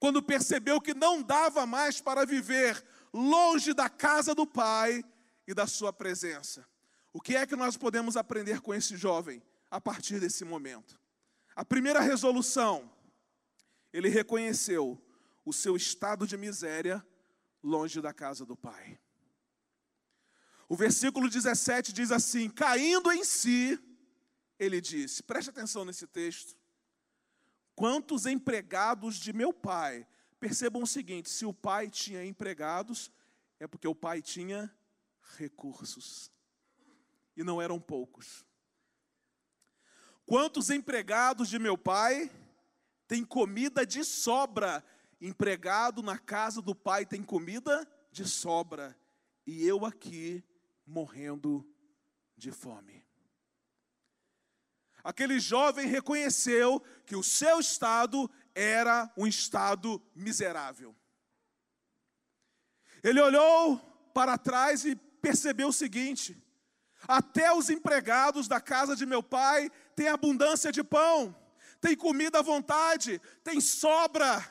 quando 0.00 0.20
percebeu 0.20 0.80
que 0.80 0.92
não 0.92 1.22
dava 1.22 1.64
mais 1.64 2.00
para 2.00 2.26
viver 2.26 2.84
longe 3.12 3.72
da 3.72 3.88
casa 3.88 4.34
do 4.34 4.44
pai 4.44 5.04
e 5.46 5.54
da 5.54 5.68
sua 5.68 5.92
presença. 5.92 6.66
O 7.12 7.20
que 7.20 7.36
é 7.36 7.46
que 7.46 7.54
nós 7.54 7.76
podemos 7.76 8.16
aprender 8.16 8.60
com 8.60 8.74
esse 8.74 8.96
jovem 8.96 9.40
a 9.70 9.80
partir 9.80 10.18
desse 10.18 10.44
momento? 10.44 10.98
A 11.54 11.64
primeira 11.64 12.00
resolução, 12.00 12.90
ele 13.92 14.08
reconheceu 14.08 15.00
o 15.44 15.52
seu 15.52 15.76
estado 15.76 16.26
de 16.26 16.36
miséria 16.36 17.06
longe 17.62 18.00
da 18.00 18.12
casa 18.12 18.44
do 18.44 18.56
pai. 18.56 18.98
O 20.68 20.74
versículo 20.74 21.30
17 21.30 21.92
diz 21.92 22.10
assim: 22.10 22.50
caindo 22.50 23.12
em 23.12 23.22
si, 23.22 23.78
ele 24.58 24.80
disse, 24.80 25.22
preste 25.22 25.50
atenção 25.50 25.84
nesse 25.84 26.04
texto. 26.08 26.58
Quantos 27.80 28.26
empregados 28.26 29.16
de 29.16 29.32
meu 29.32 29.54
pai? 29.54 30.06
Percebam 30.38 30.82
o 30.82 30.86
seguinte: 30.86 31.30
se 31.30 31.46
o 31.46 31.54
pai 31.54 31.88
tinha 31.88 32.22
empregados, 32.22 33.10
é 33.58 33.66
porque 33.66 33.88
o 33.88 33.94
pai 33.94 34.20
tinha 34.20 34.70
recursos. 35.38 36.30
E 37.34 37.42
não 37.42 37.58
eram 37.58 37.80
poucos. 37.80 38.44
Quantos 40.26 40.68
empregados 40.68 41.48
de 41.48 41.58
meu 41.58 41.78
pai 41.78 42.30
têm 43.08 43.24
comida 43.24 43.86
de 43.86 44.04
sobra? 44.04 44.84
Empregado 45.18 46.02
na 46.02 46.18
casa 46.18 46.60
do 46.60 46.74
pai 46.74 47.06
tem 47.06 47.22
comida 47.22 47.90
de 48.12 48.28
sobra. 48.28 48.94
E 49.46 49.66
eu 49.66 49.86
aqui 49.86 50.44
morrendo 50.86 51.66
de 52.36 52.52
fome. 52.52 53.02
Aquele 55.02 55.38
jovem 55.40 55.86
reconheceu 55.86 56.82
que 57.06 57.16
o 57.16 57.22
seu 57.22 57.60
estado 57.60 58.30
era 58.54 59.10
um 59.16 59.26
estado 59.26 60.02
miserável. 60.14 60.94
Ele 63.02 63.20
olhou 63.20 63.78
para 64.12 64.36
trás 64.36 64.84
e 64.84 64.94
percebeu 64.94 65.68
o 65.68 65.72
seguinte: 65.72 66.36
até 67.08 67.52
os 67.52 67.70
empregados 67.70 68.46
da 68.46 68.60
casa 68.60 68.94
de 68.94 69.06
meu 69.06 69.22
pai 69.22 69.70
têm 69.96 70.08
abundância 70.08 70.70
de 70.70 70.84
pão, 70.84 71.34
tem 71.80 71.96
comida 71.96 72.40
à 72.40 72.42
vontade, 72.42 73.20
tem 73.42 73.60
sobra, 73.60 74.44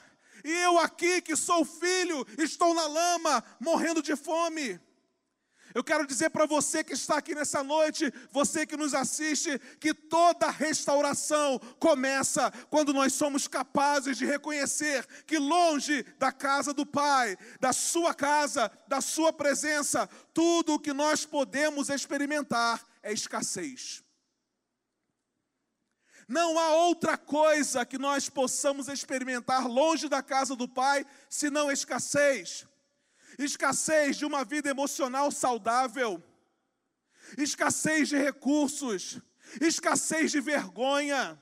e 0.43 0.51
eu 0.51 0.79
aqui, 0.79 1.21
que 1.21 1.35
sou 1.35 1.65
filho, 1.65 2.25
estou 2.37 2.73
na 2.73 2.87
lama, 2.87 3.43
morrendo 3.59 4.01
de 4.01 4.15
fome. 4.15 4.79
Eu 5.73 5.83
quero 5.83 6.07
dizer 6.07 6.29
para 6.31 6.45
você 6.45 6.83
que 6.83 6.93
está 6.93 7.17
aqui 7.17 7.35
nessa 7.35 7.63
noite, 7.63 8.11
você 8.31 8.65
que 8.65 8.75
nos 8.75 8.93
assiste, 8.93 9.59
que 9.79 9.93
toda 9.93 10.49
restauração 10.49 11.59
começa 11.79 12.51
quando 12.69 12.93
nós 12.93 13.13
somos 13.13 13.47
capazes 13.47 14.17
de 14.17 14.25
reconhecer 14.25 15.05
que 15.27 15.37
longe 15.37 16.03
da 16.17 16.31
casa 16.31 16.73
do 16.73 16.85
Pai, 16.85 17.37
da 17.59 17.71
sua 17.71 18.13
casa, 18.13 18.71
da 18.87 18.99
sua 18.99 19.31
presença, 19.31 20.09
tudo 20.33 20.73
o 20.73 20.79
que 20.79 20.93
nós 20.93 21.25
podemos 21.25 21.89
experimentar 21.89 22.83
é 23.03 23.13
escassez. 23.13 24.03
Não 26.27 26.59
há 26.59 26.75
outra 26.75 27.17
coisa 27.17 27.85
que 27.85 27.97
nós 27.97 28.29
possamos 28.29 28.87
experimentar 28.87 29.67
longe 29.67 30.07
da 30.07 30.21
casa 30.21 30.55
do 30.55 30.67
Pai 30.67 31.05
senão 31.27 31.71
escassez. 31.71 32.67
Escassez 33.39 34.17
de 34.17 34.25
uma 34.25 34.43
vida 34.43 34.69
emocional 34.69 35.31
saudável, 35.31 36.21
escassez 37.37 38.09
de 38.09 38.17
recursos, 38.17 39.17
escassez 39.61 40.29
de 40.31 40.41
vergonha, 40.41 41.41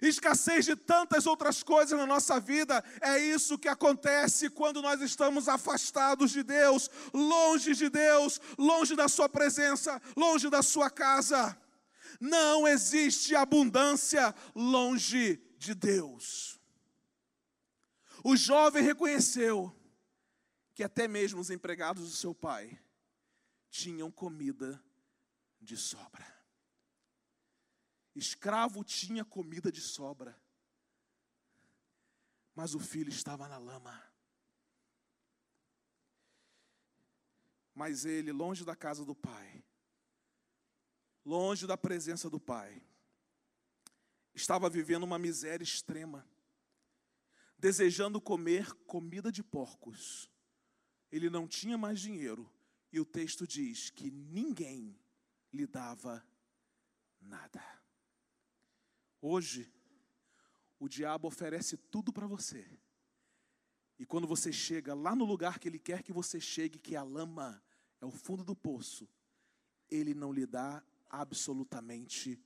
escassez 0.00 0.64
de 0.64 0.74
tantas 0.74 1.26
outras 1.26 1.62
coisas 1.62 1.98
na 1.98 2.06
nossa 2.06 2.40
vida. 2.40 2.82
É 3.02 3.18
isso 3.18 3.58
que 3.58 3.68
acontece 3.68 4.48
quando 4.48 4.80
nós 4.80 5.02
estamos 5.02 5.46
afastados 5.46 6.30
de 6.30 6.42
Deus, 6.42 6.88
longe 7.12 7.74
de 7.74 7.90
Deus, 7.90 8.40
longe 8.56 8.96
da 8.96 9.08
Sua 9.08 9.28
presença, 9.28 10.00
longe 10.16 10.48
da 10.48 10.62
Sua 10.62 10.88
casa. 10.88 11.54
Não 12.18 12.66
existe 12.66 13.36
abundância 13.36 14.34
longe 14.54 15.38
de 15.58 15.74
Deus. 15.74 16.58
O 18.24 18.36
jovem 18.36 18.82
reconheceu 18.82 19.74
que 20.80 20.84
até 20.84 21.06
mesmo 21.06 21.38
os 21.38 21.50
empregados 21.50 22.08
do 22.08 22.16
seu 22.16 22.34
pai 22.34 22.82
tinham 23.68 24.10
comida 24.10 24.82
de 25.60 25.76
sobra. 25.76 26.26
Escravo 28.14 28.82
tinha 28.82 29.22
comida 29.22 29.70
de 29.70 29.82
sobra, 29.82 30.34
mas 32.54 32.74
o 32.74 32.80
filho 32.80 33.10
estava 33.10 33.46
na 33.46 33.58
lama. 33.58 34.02
Mas 37.74 38.06
ele, 38.06 38.32
longe 38.32 38.64
da 38.64 38.74
casa 38.74 39.04
do 39.04 39.14
pai, 39.14 39.62
longe 41.26 41.66
da 41.66 41.76
presença 41.76 42.30
do 42.30 42.40
Pai. 42.40 42.82
Estava 44.32 44.70
vivendo 44.70 45.02
uma 45.02 45.18
miséria 45.18 45.62
extrema, 45.62 46.26
desejando 47.58 48.18
comer 48.18 48.72
comida 48.86 49.30
de 49.30 49.42
porcos. 49.42 50.30
Ele 51.10 51.28
não 51.28 51.46
tinha 51.46 51.76
mais 51.76 52.00
dinheiro, 52.00 52.50
e 52.92 53.00
o 53.00 53.04
texto 53.04 53.46
diz 53.46 53.90
que 53.90 54.10
ninguém 54.10 54.98
lhe 55.52 55.66
dava 55.66 56.24
nada. 57.20 57.62
Hoje, 59.20 59.72
o 60.78 60.88
diabo 60.88 61.28
oferece 61.28 61.76
tudo 61.76 62.12
para 62.12 62.26
você. 62.26 62.66
E 63.98 64.06
quando 64.06 64.26
você 64.26 64.50
chega 64.50 64.94
lá 64.94 65.14
no 65.14 65.26
lugar 65.26 65.58
que 65.58 65.68
ele 65.68 65.78
quer 65.78 66.02
que 66.02 66.12
você 66.12 66.40
chegue, 66.40 66.78
que 66.78 66.94
é 66.94 66.98
a 66.98 67.02
lama, 67.02 67.62
é 68.00 68.06
o 68.06 68.10
fundo 68.10 68.42
do 68.42 68.56
poço, 68.56 69.06
ele 69.90 70.14
não 70.14 70.32
lhe 70.32 70.46
dá 70.46 70.82
absolutamente 71.10 72.42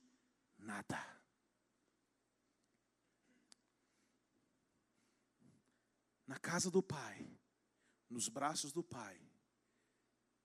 nada. 0.57 0.99
Na 6.27 6.37
casa 6.37 6.69
do 6.69 6.83
Pai, 6.83 7.34
nos 8.09 8.29
braços 8.29 8.71
do 8.71 8.83
Pai, 8.83 9.19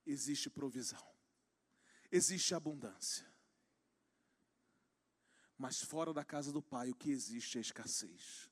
existe 0.07 0.49
provisão, 0.49 1.05
existe 2.11 2.55
abundância. 2.55 3.27
Mas 5.57 5.83
fora 5.83 6.13
da 6.15 6.25
casa 6.25 6.51
do 6.51 6.63
Pai, 6.63 6.91
o 6.91 6.95
que 6.95 7.11
existe 7.11 7.59
é 7.59 7.61
escassez. 7.61 8.51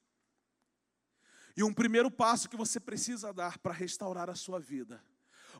E 1.57 1.63
um 1.63 1.73
primeiro 1.73 2.11
passo 2.11 2.49
que 2.49 2.57
você 2.57 2.79
precisa 2.79 3.33
dar 3.33 3.59
para 3.59 3.73
restaurar 3.73 4.29
a 4.29 4.35
sua 4.35 4.61
vida 4.61 5.03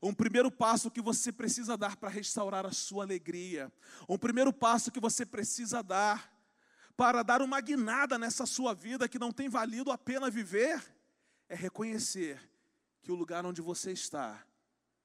um 0.03 0.15
primeiro 0.15 0.51
passo 0.51 0.91
que 0.91 1.01
você 1.01 1.33
precisa 1.33 1.77
dar 1.77 1.97
para 1.97 2.09
restaurar 2.09 2.65
a 2.65 2.73
sua 2.73 3.05
alegria. 3.05 3.73
Um 4.09 4.19
primeiro 4.19 4.53
passo 4.53 4.91
que 4.91 5.01
você 5.01 5.27
precisa 5.27 5.83
dar 5.83 6.33
para 6.97 7.23
dar 7.23 7.43
uma 7.43 7.61
guinada 7.61 8.19
nessa 8.19 8.45
sua 8.47 8.75
vida 8.75 9.09
que 9.09 9.19
não 9.19 9.33
tem 9.33 9.49
valido 9.49 9.91
a 9.91 9.99
pena 9.99 10.31
viver 10.31 10.83
é 11.49 11.55
reconhecer 11.55 12.41
que 13.03 13.13
o 13.13 13.15
lugar 13.15 13.45
onde 13.47 13.61
você 13.61 13.93
está 13.93 14.45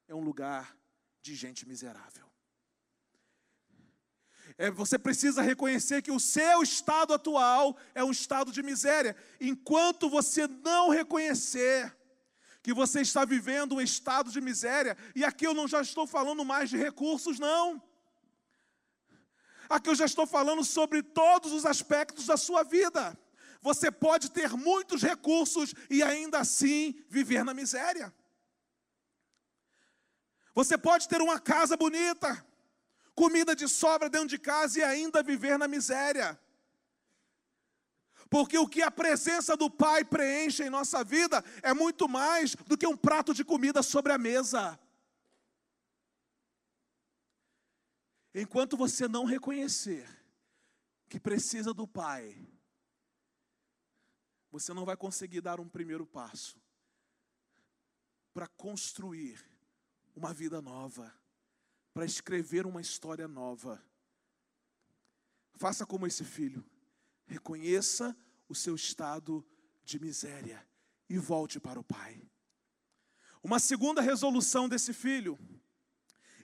é 0.07 0.15
um 0.15 0.21
lugar 0.21 0.75
de 1.21 1.35
gente 1.35 1.67
miserável. 1.67 2.33
É, 4.57 4.69
você 4.69 4.99
precisa 4.99 5.41
reconhecer 5.41 6.01
que 6.01 6.11
o 6.11 6.19
seu 6.19 6.61
estado 6.61 7.13
atual 7.13 7.77
é 7.95 8.03
um 8.03 8.11
estado 8.11 8.51
de 8.51 8.61
miséria. 8.61 9.15
Enquanto 9.39 10.09
você 10.09 10.47
não 10.47 10.89
reconhecer 10.89 11.95
que 12.61 12.73
você 12.73 13.01
está 13.01 13.25
vivendo 13.25 13.75
um 13.75 13.81
estado 13.81 14.31
de 14.31 14.39
miséria, 14.39 14.97
e 15.15 15.25
aqui 15.25 15.45
eu 15.45 15.53
não 15.53 15.67
já 15.67 15.81
estou 15.81 16.07
falando 16.07 16.45
mais 16.45 16.69
de 16.69 16.77
recursos, 16.77 17.39
não. 17.39 17.81
Aqui 19.69 19.89
eu 19.89 19.95
já 19.95 20.05
estou 20.05 20.27
falando 20.27 20.63
sobre 20.63 21.01
todos 21.01 21.51
os 21.51 21.65
aspectos 21.65 22.25
da 22.25 22.37
sua 22.37 22.63
vida. 22.63 23.17
Você 23.63 23.89
pode 23.89 24.29
ter 24.29 24.49
muitos 24.51 25.01
recursos 25.01 25.73
e 25.89 26.03
ainda 26.03 26.39
assim 26.39 27.01
viver 27.07 27.45
na 27.45 27.53
miséria. 27.53 28.13
Você 30.53 30.77
pode 30.77 31.07
ter 31.07 31.21
uma 31.21 31.39
casa 31.39 31.77
bonita, 31.77 32.45
comida 33.15 33.55
de 33.55 33.69
sobra 33.69 34.09
dentro 34.09 34.27
de 34.27 34.37
casa 34.37 34.79
e 34.79 34.83
ainda 34.83 35.23
viver 35.23 35.57
na 35.57 35.65
miséria. 35.65 36.37
Porque 38.29 38.57
o 38.57 38.67
que 38.67 38.81
a 38.81 38.91
presença 38.91 39.55
do 39.55 39.69
Pai 39.69 40.03
preenche 40.03 40.63
em 40.63 40.69
nossa 40.69 41.01
vida 41.01 41.41
é 41.61 41.73
muito 41.73 42.09
mais 42.09 42.55
do 42.55 42.77
que 42.77 42.85
um 42.85 42.97
prato 42.97 43.33
de 43.33 43.45
comida 43.45 43.81
sobre 43.81 44.11
a 44.11 44.17
mesa. 44.17 44.77
Enquanto 48.35 48.75
você 48.75 49.07
não 49.07 49.23
reconhecer 49.23 50.05
que 51.07 51.17
precisa 51.17 51.73
do 51.73 51.87
Pai, 51.87 52.35
você 54.53 54.71
não 54.71 54.85
vai 54.85 54.95
conseguir 54.95 55.41
dar 55.41 55.59
um 55.59 55.67
primeiro 55.67 56.05
passo 56.05 56.61
para 58.35 58.47
construir 58.47 59.43
uma 60.15 60.31
vida 60.31 60.61
nova, 60.61 61.11
para 61.91 62.05
escrever 62.05 62.67
uma 62.67 62.79
história 62.79 63.27
nova. 63.27 63.83
Faça 65.55 65.87
como 65.87 66.05
esse 66.05 66.23
filho. 66.23 66.63
Reconheça 67.25 68.15
o 68.47 68.53
seu 68.53 68.75
estado 68.75 69.43
de 69.83 69.99
miséria 69.99 70.63
e 71.09 71.17
volte 71.17 71.59
para 71.59 71.79
o 71.79 71.83
Pai. 71.83 72.21
Uma 73.41 73.57
segunda 73.57 74.03
resolução 74.03 74.69
desse 74.69 74.93
filho, 74.93 75.35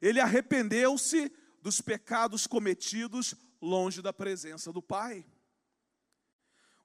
ele 0.02 0.20
arrependeu-se 0.20 1.32
dos 1.62 1.80
pecados 1.80 2.48
cometidos 2.48 3.36
longe 3.62 4.02
da 4.02 4.12
presença 4.12 4.74
do 4.74 4.82
Pai. 4.82 5.24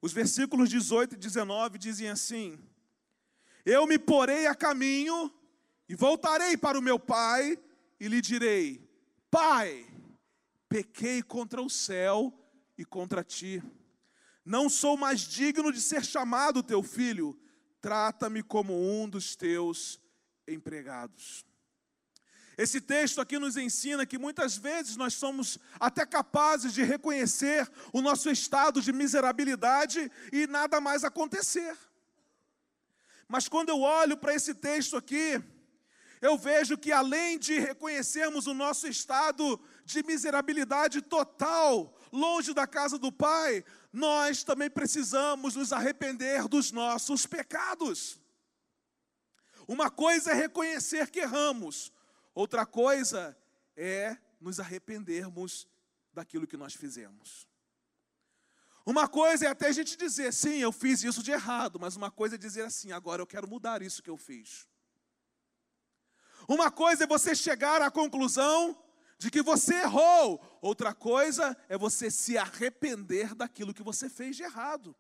Os 0.05 0.13
versículos 0.13 0.69
18 0.69 1.15
e 1.15 1.17
19 1.17 1.79
dizem 1.79 2.11
assim: 2.11 2.59
Eu 3.65 3.87
me 3.87 3.99
porei 3.99 4.47
a 4.47 4.55
caminho 4.55 5.33
e 5.89 5.95
voltarei 5.95 6.59
para 6.59 6.79
o 6.79 6.83
meu 6.83 6.99
pai 6.99 7.59
e 7.99 8.07
lhe 8.07 8.21
direi: 8.21 8.87
Pai, 9.31 9.87
pequei 10.69 11.23
contra 11.23 11.63
o 11.63 11.71
céu 11.71 12.31
e 12.77 12.85
contra 12.85 13.25
ti 13.25 13.63
não 14.45 14.69
sou 14.69 14.95
mais 14.95 15.21
digno 15.21 15.73
de 15.73 15.81
ser 15.81 16.05
chamado 16.05 16.63
teu 16.63 16.83
filho, 16.83 17.35
trata-me 17.81 18.43
como 18.43 18.75
um 18.75 19.09
dos 19.09 19.35
teus 19.35 19.99
empregados. 20.47 21.47
Esse 22.57 22.81
texto 22.81 23.21
aqui 23.21 23.39
nos 23.39 23.57
ensina 23.57 24.07
que 24.07 24.19
muitas 24.19 24.57
vezes 24.57 24.97
nós 24.97 25.15
somos 25.15 25.59
até 25.81 26.07
capazes 26.07 26.73
de 26.73 26.83
reconhecer 26.83 27.71
o 27.93 28.01
nosso 28.01 28.31
estado 28.31 28.81
de 28.81 28.93
miserabilidade 28.93 30.11
e 30.33 30.47
nada 30.47 30.81
mais 30.81 31.03
acontecer. 31.03 31.77
Mas 33.29 33.49
quando 33.49 33.71
eu 33.71 33.81
olho 33.81 34.17
para 34.17 34.35
esse 34.35 34.55
texto 34.55 34.97
aqui, 34.97 35.43
eu 36.21 36.39
vejo 36.39 36.79
que 36.79 36.93
além 36.93 37.39
de 37.39 37.59
reconhecermos 37.59 38.47
o 38.47 38.55
nosso 38.55 38.87
estado 38.87 39.61
de 39.85 40.03
miserabilidade 40.05 41.03
total, 41.03 41.95
longe 42.13 42.55
da 42.55 42.67
casa 42.67 42.99
do 42.99 43.11
Pai, 43.11 43.65
nós 43.93 44.45
também 44.45 44.71
precisamos 44.71 45.57
nos 45.57 45.73
arrepender 45.73 46.49
dos 46.49 46.71
nossos 46.71 47.27
pecados. 47.27 48.21
Uma 49.67 49.91
coisa 49.91 50.31
é 50.31 50.35
reconhecer 50.35 51.11
que 51.11 51.21
erramos, 51.21 51.93
outra 52.35 52.67
coisa 52.67 53.37
é 53.77 54.17
nos 54.41 54.61
arrependermos 54.61 55.69
daquilo 56.13 56.47
que 56.47 56.57
nós 56.57 56.75
fizemos. 56.75 57.49
Uma 58.87 59.09
coisa 59.09 59.47
é 59.47 59.49
até 59.49 59.69
a 59.69 59.73
gente 59.73 59.97
dizer, 59.97 60.33
sim, 60.33 60.59
eu 60.59 60.71
fiz 60.71 61.03
isso 61.03 61.23
de 61.23 61.33
errado, 61.33 61.81
mas 61.81 61.97
uma 61.97 62.11
coisa 62.11 62.35
é 62.35 62.39
dizer 62.39 62.65
assim, 62.65 62.93
agora 62.93 63.23
eu 63.23 63.27
quero 63.27 63.49
mudar 63.49 63.81
isso 63.81 64.03
que 64.03 64.11
eu 64.11 64.17
fiz. 64.17 64.69
Uma 66.47 66.71
coisa 66.71 67.05
é 67.05 67.07
você 67.07 67.35
chegar 67.35 67.81
à 67.81 67.91
conclusão 67.91 68.79
de 69.19 69.31
que 69.31 69.43
você 69.43 69.75
errou. 69.77 70.59
Outra 70.61 70.93
coisa 70.93 71.57
é 71.69 71.79
você 71.79 72.11
se 72.11 72.37
arrepender 72.37 73.35
daquilo 73.35 73.73
que 73.73 73.83
você 73.83 74.11
fez 74.11 74.37
de 74.37 74.43
errado. 74.43 74.95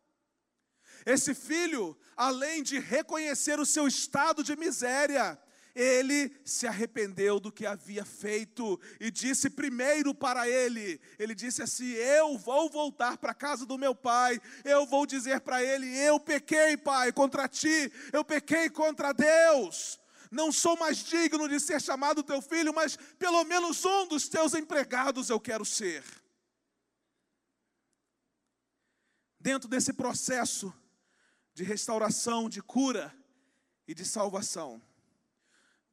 Esse 1.04 1.34
filho, 1.34 1.94
além 2.16 2.62
de 2.62 2.78
reconhecer 2.78 3.60
o 3.60 3.66
seu 3.66 3.86
estado 3.86 4.42
de 4.42 4.56
miséria, 4.56 5.38
ele 5.74 6.30
se 6.44 6.66
arrependeu 6.68 7.40
do 7.40 7.50
que 7.50 7.66
havia 7.66 8.04
feito 8.04 8.80
e 9.00 9.10
disse 9.10 9.50
primeiro 9.50 10.14
para 10.14 10.48
ele: 10.48 11.00
Ele 11.18 11.34
disse 11.34 11.62
assim: 11.62 11.90
Eu 11.92 12.38
vou 12.38 12.70
voltar 12.70 13.18
para 13.18 13.32
a 13.32 13.34
casa 13.34 13.66
do 13.66 13.76
meu 13.76 13.94
pai, 13.94 14.40
eu 14.64 14.86
vou 14.86 15.04
dizer 15.04 15.40
para 15.40 15.62
ele: 15.62 15.86
Eu 15.98 16.20
pequei, 16.20 16.76
pai, 16.76 17.12
contra 17.12 17.48
ti, 17.48 17.92
eu 18.12 18.24
pequei 18.24 18.70
contra 18.70 19.12
Deus. 19.12 19.98
Não 20.30 20.52
sou 20.52 20.76
mais 20.76 20.98
digno 20.98 21.48
de 21.48 21.58
ser 21.58 21.80
chamado 21.80 22.22
teu 22.22 22.40
filho, 22.40 22.72
mas 22.72 22.96
pelo 23.18 23.42
menos 23.44 23.84
um 23.84 24.06
dos 24.06 24.28
teus 24.28 24.54
empregados 24.54 25.28
eu 25.28 25.40
quero 25.40 25.64
ser. 25.64 26.04
Dentro 29.40 29.68
desse 29.68 29.92
processo 29.92 30.72
de 31.52 31.64
restauração, 31.64 32.48
de 32.48 32.62
cura 32.62 33.14
e 33.86 33.94
de 33.94 34.04
salvação, 34.04 34.80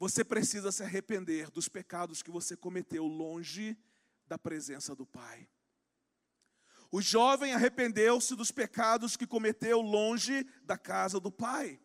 você 0.01 0.23
precisa 0.23 0.71
se 0.71 0.81
arrepender 0.81 1.51
dos 1.51 1.69
pecados 1.69 2.23
que 2.23 2.31
você 2.31 2.57
cometeu 2.57 3.05
longe 3.05 3.77
da 4.25 4.35
presença 4.35 4.95
do 4.95 5.05
Pai. 5.05 5.47
O 6.91 6.99
jovem 6.99 7.53
arrependeu-se 7.53 8.35
dos 8.35 8.49
pecados 8.49 9.15
que 9.15 9.27
cometeu 9.27 9.79
longe 9.79 10.43
da 10.63 10.75
casa 10.75 11.19
do 11.19 11.31
Pai. 11.31 11.79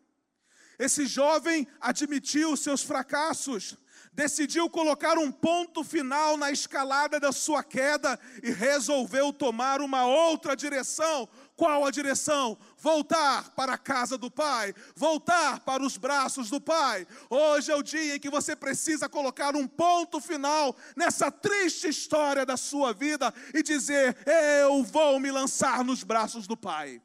Esse 0.79 1.05
jovem 1.05 1.69
admitiu 1.79 2.57
seus 2.57 2.83
fracassos, 2.83 3.77
decidiu 4.15 4.71
colocar 4.71 5.19
um 5.19 5.31
ponto 5.31 5.85
final 5.85 6.39
na 6.39 6.51
escalada 6.51 7.21
da 7.21 7.33
sua 7.33 7.63
queda 7.63 8.19
e 8.43 8.51
resolveu 8.51 9.31
tomar 9.31 9.83
uma 9.83 10.07
outra 10.07 10.57
direção, 10.57 11.29
qual 11.57 11.87
a 11.87 11.91
direção? 11.91 12.59
Voltar 12.77 13.51
para 13.55 13.73
a 13.73 13.79
casa 13.79 14.19
do 14.19 14.31
Pai, 14.31 14.75
voltar 14.95 15.61
para 15.61 15.83
os 15.83 15.97
braços 15.97 16.51
do 16.51 16.61
Pai. 16.61 17.07
Hoje 17.31 17.73
é 17.73 17.75
o 17.75 17.83
dia 17.83 18.17
em 18.17 18.21
que 18.21 18.29
você 18.29 18.55
precisa 18.55 19.09
colocar 19.09 19.57
um 19.57 19.67
ponto 19.67 20.21
final 20.21 20.77
nessa 20.95 21.31
triste 21.31 21.89
história 21.89 22.45
da 22.45 22.59
sua 22.59 22.93
vida 22.93 23.33
e 23.55 23.63
dizer: 23.63 24.17
Eu 24.61 24.85
vou 24.85 25.19
me 25.19 25.31
lançar 25.31 25.83
nos 25.83 26.05
braços 26.05 26.47
do 26.47 26.57
Pai. 26.57 27.03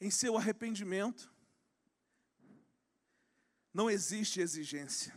Em 0.00 0.10
seu 0.10 0.36
arrependimento, 0.36 1.32
não 3.72 3.88
existe 3.88 4.40
exigência. 4.40 5.14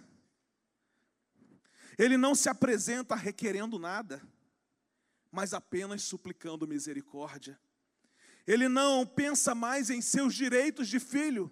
Ele 1.98 2.16
não 2.16 2.36
se 2.36 2.48
apresenta 2.48 3.16
requerendo 3.16 3.80
nada 3.80 4.22
mas 5.32 5.54
apenas 5.54 6.04
suplicando 6.04 6.68
misericórdia. 6.68 7.60
Ele 8.46 8.70
não 8.70 9.06
pensa 9.06 9.54
mais 9.54 9.90
em 9.90 10.02
seus 10.02 10.34
direitos 10.34 10.88
de 10.88 11.00
filho, 11.00 11.52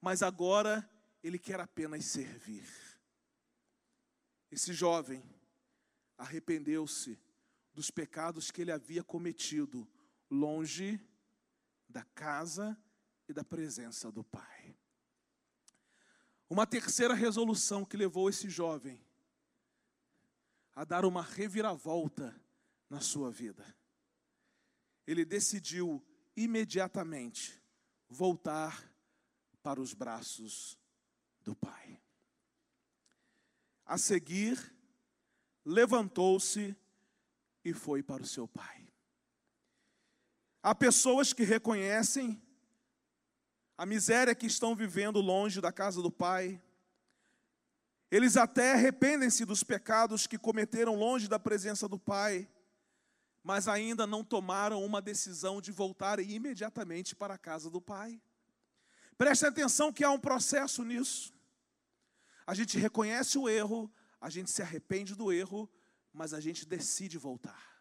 mas 0.00 0.22
agora 0.22 0.88
ele 1.22 1.38
quer 1.38 1.60
apenas 1.60 2.04
servir. 2.04 2.66
Esse 4.50 4.72
jovem 4.72 5.22
arrependeu-se 6.16 7.18
dos 7.74 7.90
pecados 7.90 8.50
que 8.50 8.62
ele 8.62 8.72
havia 8.72 9.02
cometido 9.02 9.88
longe 10.30 11.00
da 11.88 12.04
casa 12.04 12.76
e 13.28 13.32
da 13.32 13.44
presença 13.44 14.10
do 14.10 14.24
Pai. 14.24 14.76
Uma 16.48 16.66
terceira 16.66 17.14
resolução 17.14 17.84
que 17.84 17.96
levou 17.96 18.28
esse 18.28 18.48
jovem 18.48 19.04
a 20.74 20.84
dar 20.84 21.04
uma 21.04 21.22
reviravolta 21.22 22.34
na 22.88 23.00
sua 23.00 23.30
vida. 23.30 23.64
Ele 25.06 25.24
decidiu 25.24 26.04
imediatamente 26.36 27.60
voltar 28.08 28.90
para 29.62 29.80
os 29.80 29.94
braços 29.94 30.78
do 31.40 31.54
Pai. 31.54 32.00
A 33.84 33.96
seguir, 33.96 34.74
levantou-se 35.64 36.76
e 37.64 37.72
foi 37.72 38.02
para 38.02 38.22
o 38.22 38.26
seu 38.26 38.46
pai. 38.46 38.86
Há 40.62 40.74
pessoas 40.74 41.32
que 41.32 41.42
reconhecem 41.42 42.40
a 43.76 43.86
miséria 43.86 44.34
que 44.34 44.46
estão 44.46 44.74
vivendo 44.74 45.20
longe 45.20 45.60
da 45.60 45.72
casa 45.72 46.02
do 46.02 46.10
Pai. 46.10 46.60
Eles 48.10 48.36
até 48.36 48.72
arrependem-se 48.72 49.44
dos 49.44 49.62
pecados 49.62 50.26
que 50.26 50.36
cometeram 50.36 50.94
longe 50.94 51.28
da 51.28 51.38
presença 51.38 51.88
do 51.88 51.98
Pai 51.98 52.48
mas 53.48 53.66
ainda 53.66 54.06
não 54.06 54.22
tomaram 54.22 54.84
uma 54.84 55.00
decisão 55.00 55.58
de 55.58 55.72
voltar 55.72 56.20
imediatamente 56.20 57.16
para 57.16 57.32
a 57.32 57.38
casa 57.38 57.70
do 57.70 57.80
Pai. 57.80 58.20
Preste 59.16 59.46
atenção 59.46 59.90
que 59.90 60.04
há 60.04 60.10
um 60.10 60.20
processo 60.20 60.84
nisso. 60.84 61.32
A 62.46 62.52
gente 62.52 62.76
reconhece 62.76 63.38
o 63.38 63.48
erro, 63.48 63.90
a 64.20 64.28
gente 64.28 64.50
se 64.50 64.60
arrepende 64.60 65.14
do 65.14 65.32
erro, 65.32 65.66
mas 66.12 66.34
a 66.34 66.40
gente 66.40 66.66
decide 66.66 67.16
voltar. 67.16 67.80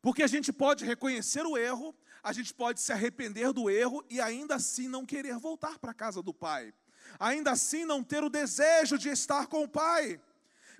Porque 0.00 0.22
a 0.22 0.26
gente 0.26 0.54
pode 0.54 0.86
reconhecer 0.86 1.44
o 1.44 1.58
erro, 1.58 1.94
a 2.22 2.32
gente 2.32 2.54
pode 2.54 2.80
se 2.80 2.94
arrepender 2.94 3.52
do 3.52 3.68
erro 3.68 4.02
e 4.08 4.22
ainda 4.22 4.54
assim 4.54 4.88
não 4.88 5.04
querer 5.04 5.36
voltar 5.36 5.78
para 5.78 5.90
a 5.90 5.94
casa 5.94 6.22
do 6.22 6.32
Pai. 6.32 6.72
Ainda 7.18 7.50
assim 7.50 7.84
não 7.84 8.02
ter 8.02 8.24
o 8.24 8.30
desejo 8.30 8.96
de 8.96 9.10
estar 9.10 9.48
com 9.48 9.64
o 9.64 9.68
Pai. 9.68 10.18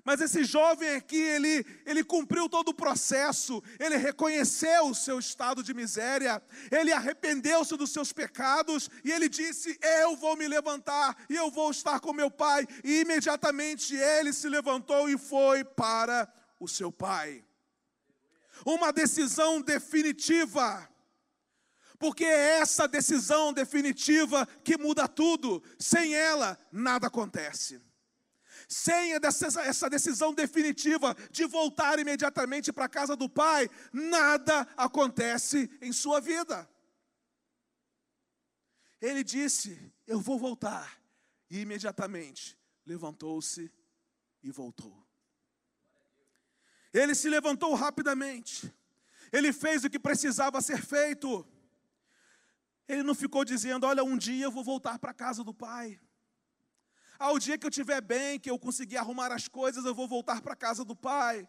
Mas 0.03 0.19
esse 0.19 0.43
jovem 0.43 0.95
aqui, 0.95 1.19
ele, 1.19 1.65
ele 1.85 2.03
cumpriu 2.03 2.49
todo 2.49 2.69
o 2.69 2.73
processo, 2.73 3.63
ele 3.79 3.97
reconheceu 3.97 4.87
o 4.87 4.95
seu 4.95 5.19
estado 5.19 5.63
de 5.63 5.73
miséria, 5.73 6.41
ele 6.71 6.91
arrependeu-se 6.91 7.77
dos 7.77 7.91
seus 7.91 8.11
pecados 8.11 8.89
e 9.03 9.11
ele 9.11 9.29
disse: 9.29 9.77
Eu 9.81 10.15
vou 10.15 10.35
me 10.35 10.47
levantar 10.47 11.15
e 11.29 11.35
eu 11.35 11.51
vou 11.51 11.69
estar 11.69 11.99
com 11.99 12.13
meu 12.13 12.31
pai. 12.31 12.67
E 12.83 13.01
imediatamente 13.01 13.95
ele 13.95 14.33
se 14.33 14.49
levantou 14.49 15.09
e 15.09 15.17
foi 15.17 15.63
para 15.63 16.31
o 16.59 16.67
seu 16.67 16.91
pai. 16.91 17.45
Uma 18.65 18.91
decisão 18.91 19.61
definitiva 19.61 20.87
porque 22.01 22.25
é 22.25 22.57
essa 22.57 22.87
decisão 22.87 23.53
definitiva 23.53 24.47
que 24.63 24.75
muda 24.75 25.07
tudo. 25.07 25.61
Sem 25.77 26.15
ela, 26.15 26.57
nada 26.71 27.05
acontece. 27.05 27.79
Sem 28.71 29.11
essa 29.11 29.89
decisão 29.89 30.33
definitiva 30.33 31.13
de 31.29 31.45
voltar 31.45 31.99
imediatamente 31.99 32.71
para 32.71 32.85
a 32.85 32.89
casa 32.89 33.17
do 33.17 33.27
Pai, 33.27 33.69
nada 33.91 34.61
acontece 34.77 35.69
em 35.81 35.91
sua 35.91 36.21
vida. 36.21 36.69
Ele 39.01 39.25
disse: 39.25 39.77
Eu 40.07 40.21
vou 40.21 40.39
voltar. 40.39 41.01
E 41.49 41.59
imediatamente 41.59 42.57
levantou-se 42.85 43.69
e 44.41 44.49
voltou. 44.51 45.05
Ele 46.93 47.13
se 47.13 47.27
levantou 47.27 47.75
rapidamente. 47.75 48.73
Ele 49.33 49.51
fez 49.51 49.83
o 49.83 49.89
que 49.89 49.99
precisava 49.99 50.61
ser 50.61 50.81
feito. 50.81 51.45
Ele 52.87 53.03
não 53.03 53.13
ficou 53.13 53.43
dizendo: 53.43 53.85
Olha, 53.85 54.01
um 54.01 54.17
dia 54.17 54.45
eu 54.45 54.51
vou 54.51 54.63
voltar 54.63 54.97
para 54.97 55.11
a 55.11 55.13
casa 55.13 55.43
do 55.43 55.53
Pai. 55.53 55.99
Ah, 57.23 57.33
o 57.33 57.37
dia 57.37 57.55
que 57.55 57.67
eu 57.67 57.69
estiver 57.69 58.01
bem, 58.01 58.39
que 58.39 58.49
eu 58.49 58.57
conseguir 58.57 58.97
arrumar 58.97 59.31
as 59.31 59.47
coisas, 59.47 59.85
eu 59.85 59.93
vou 59.93 60.07
voltar 60.07 60.41
para 60.41 60.53
a 60.53 60.55
casa 60.55 60.83
do 60.83 60.95
pai. 60.95 61.47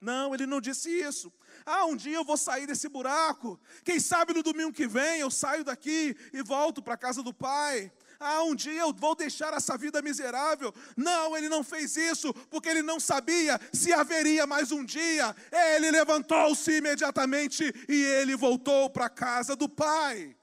Não, 0.00 0.34
ele 0.34 0.46
não 0.46 0.60
disse 0.60 0.90
isso. 0.90 1.32
Ah, 1.64 1.84
um 1.84 1.94
dia 1.94 2.16
eu 2.16 2.24
vou 2.24 2.36
sair 2.36 2.66
desse 2.66 2.88
buraco. 2.88 3.56
Quem 3.84 4.00
sabe 4.00 4.34
no 4.34 4.42
domingo 4.42 4.72
que 4.72 4.88
vem 4.88 5.20
eu 5.20 5.30
saio 5.30 5.62
daqui 5.62 6.16
e 6.32 6.42
volto 6.42 6.82
para 6.82 6.94
a 6.94 6.96
casa 6.96 7.22
do 7.22 7.32
pai. 7.32 7.92
Ah, 8.18 8.42
um 8.42 8.52
dia 8.52 8.80
eu 8.80 8.92
vou 8.92 9.14
deixar 9.14 9.54
essa 9.54 9.78
vida 9.78 10.02
miserável. 10.02 10.74
Não, 10.96 11.36
ele 11.36 11.48
não 11.48 11.62
fez 11.62 11.96
isso, 11.96 12.34
porque 12.50 12.68
ele 12.68 12.82
não 12.82 12.98
sabia 12.98 13.60
se 13.72 13.92
haveria 13.92 14.44
mais 14.44 14.72
um 14.72 14.84
dia. 14.84 15.36
Ele 15.52 15.92
levantou-se 15.92 16.78
imediatamente 16.78 17.72
e 17.88 17.94
ele 17.94 18.34
voltou 18.34 18.90
para 18.90 19.06
a 19.06 19.08
casa 19.08 19.54
do 19.54 19.68
pai. 19.68 20.34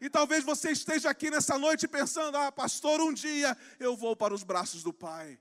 E 0.00 0.08
talvez 0.08 0.44
você 0.44 0.70
esteja 0.70 1.10
aqui 1.10 1.30
nessa 1.30 1.58
noite 1.58 1.88
pensando: 1.88 2.36
ah, 2.36 2.52
pastor, 2.52 3.00
um 3.00 3.12
dia 3.12 3.56
eu 3.80 3.96
vou 3.96 4.14
para 4.14 4.34
os 4.34 4.42
braços 4.42 4.82
do 4.82 4.92
Pai. 4.92 5.38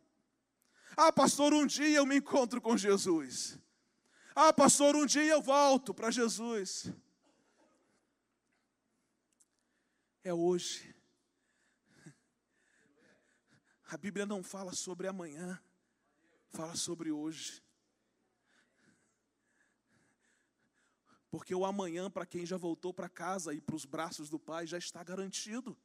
Ah, 0.96 1.12
pastor, 1.12 1.54
um 1.54 1.66
dia 1.66 1.98
eu 1.98 2.06
me 2.06 2.18
encontro 2.18 2.60
com 2.60 2.76
Jesus. 2.76 3.60
Ah, 4.36 4.52
pastor, 4.52 4.96
um 4.96 5.06
dia 5.06 5.32
eu 5.32 5.42
volto 5.42 5.94
para 5.94 6.10
Jesus. 6.10 6.92
É 10.24 10.34
hoje. 10.34 10.96
A 13.90 13.96
Bíblia 13.96 14.26
não 14.26 14.44
fala 14.44 14.74
sobre 14.74 15.08
amanhã, 15.08 15.62
fala 16.50 16.76
sobre 16.76 17.12
hoje. 17.12 17.64
Porque 21.30 21.54
o 21.54 21.66
amanhã, 21.66 22.10
para 22.10 22.26
quem 22.26 22.46
já 22.46 22.58
voltou 22.58 22.94
para 22.94 23.10
casa 23.10 23.54
e 23.54 23.60
para 23.60 23.76
os 23.76 23.86
braços 23.86 24.30
do 24.30 24.40
Pai, 24.40 24.66
já 24.66 24.78
está 24.78 25.04
garantido. 25.04 25.78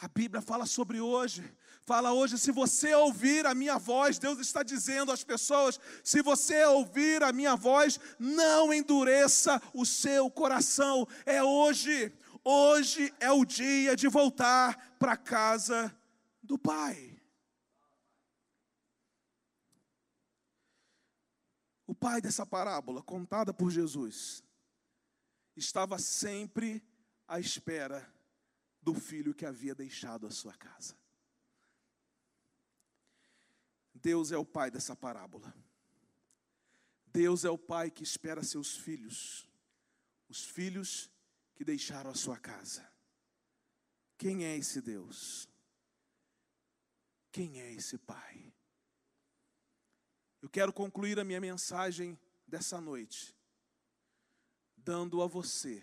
A 0.00 0.08
Bíblia 0.08 0.42
fala 0.42 0.66
sobre 0.66 1.00
hoje. 1.00 1.42
Fala 1.82 2.12
hoje, 2.12 2.38
se 2.38 2.50
você 2.50 2.92
ouvir 2.94 3.46
a 3.46 3.54
minha 3.54 3.78
voz, 3.78 4.18
Deus 4.18 4.38
está 4.38 4.62
dizendo 4.62 5.12
às 5.12 5.22
pessoas: 5.22 5.78
se 6.02 6.20
você 6.20 6.64
ouvir 6.64 7.22
a 7.22 7.32
minha 7.32 7.54
voz, 7.54 8.00
não 8.18 8.72
endureça 8.72 9.62
o 9.72 9.86
seu 9.86 10.30
coração. 10.30 11.06
É 11.24 11.42
hoje. 11.42 12.12
hoje 12.42 13.14
é 13.20 13.30
o 13.30 13.44
dia 13.44 13.94
de 13.94 14.08
voltar 14.08 14.96
para 14.98 15.12
a 15.12 15.16
casa 15.16 15.94
do 16.42 16.58
Pai. 16.58 17.14
O 21.86 21.93
pai 22.04 22.20
dessa 22.20 22.44
parábola, 22.44 23.02
contada 23.02 23.54
por 23.54 23.70
Jesus, 23.70 24.44
estava 25.56 25.98
sempre 25.98 26.86
à 27.26 27.40
espera 27.40 28.06
do 28.82 28.92
filho 28.92 29.32
que 29.32 29.46
havia 29.46 29.74
deixado 29.74 30.26
a 30.26 30.30
sua 30.30 30.52
casa. 30.52 30.94
Deus 33.94 34.32
é 34.32 34.36
o 34.36 34.44
pai 34.44 34.70
dessa 34.70 34.94
parábola. 34.94 35.54
Deus 37.06 37.42
é 37.42 37.48
o 37.48 37.56
pai 37.56 37.90
que 37.90 38.02
espera 38.02 38.44
seus 38.44 38.76
filhos, 38.76 39.48
os 40.28 40.44
filhos 40.44 41.10
que 41.54 41.64
deixaram 41.64 42.10
a 42.10 42.14
sua 42.14 42.36
casa. 42.36 42.86
Quem 44.18 44.44
é 44.44 44.54
esse 44.54 44.82
Deus? 44.82 45.48
Quem 47.32 47.62
é 47.62 47.72
esse 47.72 47.96
pai? 47.96 48.43
Eu 50.44 50.50
quero 50.50 50.74
concluir 50.74 51.18
a 51.18 51.24
minha 51.24 51.40
mensagem 51.40 52.18
dessa 52.46 52.78
noite, 52.78 53.34
dando 54.76 55.22
a 55.22 55.26
você 55.26 55.82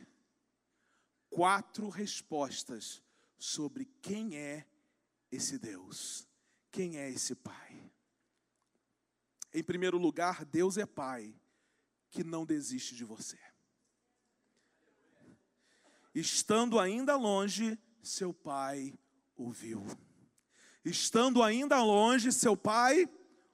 quatro 1.32 1.90
respostas 1.90 3.02
sobre 3.40 3.86
quem 4.04 4.38
é 4.38 4.68
esse 5.32 5.58
Deus, 5.58 6.28
quem 6.70 7.00
é 7.00 7.10
esse 7.10 7.34
Pai. 7.34 7.92
Em 9.52 9.64
primeiro 9.64 9.98
lugar, 9.98 10.46
Deus 10.46 10.78
é 10.78 10.86
Pai 10.86 11.34
que 12.12 12.24
não 12.24 12.46
desiste 12.46 12.94
de 12.94 13.04
você. 13.04 13.40
Estando 16.14 16.80
ainda 16.80 17.16
longe, 17.16 17.80
seu 18.04 18.32
pai 18.32 18.94
o 19.36 19.50
viu. 19.50 19.84
Estando 20.86 21.42
ainda 21.42 21.82
longe, 21.82 22.32
seu 22.32 22.56
pai 22.56 23.10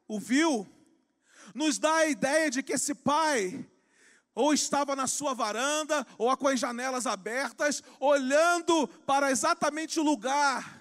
o 0.05 0.19
viu. 0.19 0.67
Nos 1.53 1.77
dá 1.77 1.93
a 1.95 2.07
ideia 2.07 2.49
de 2.49 2.61
que 2.63 2.73
esse 2.73 2.93
pai 2.93 3.67
ou 4.33 4.53
estava 4.53 4.95
na 4.95 5.07
sua 5.07 5.33
varanda, 5.33 6.05
ou 6.15 6.35
com 6.37 6.47
as 6.47 6.59
janelas 6.59 7.07
abertas, 7.07 7.81
olhando 7.99 8.87
para 9.03 9.31
exatamente 9.31 9.99
o 9.99 10.03
lugar 10.03 10.77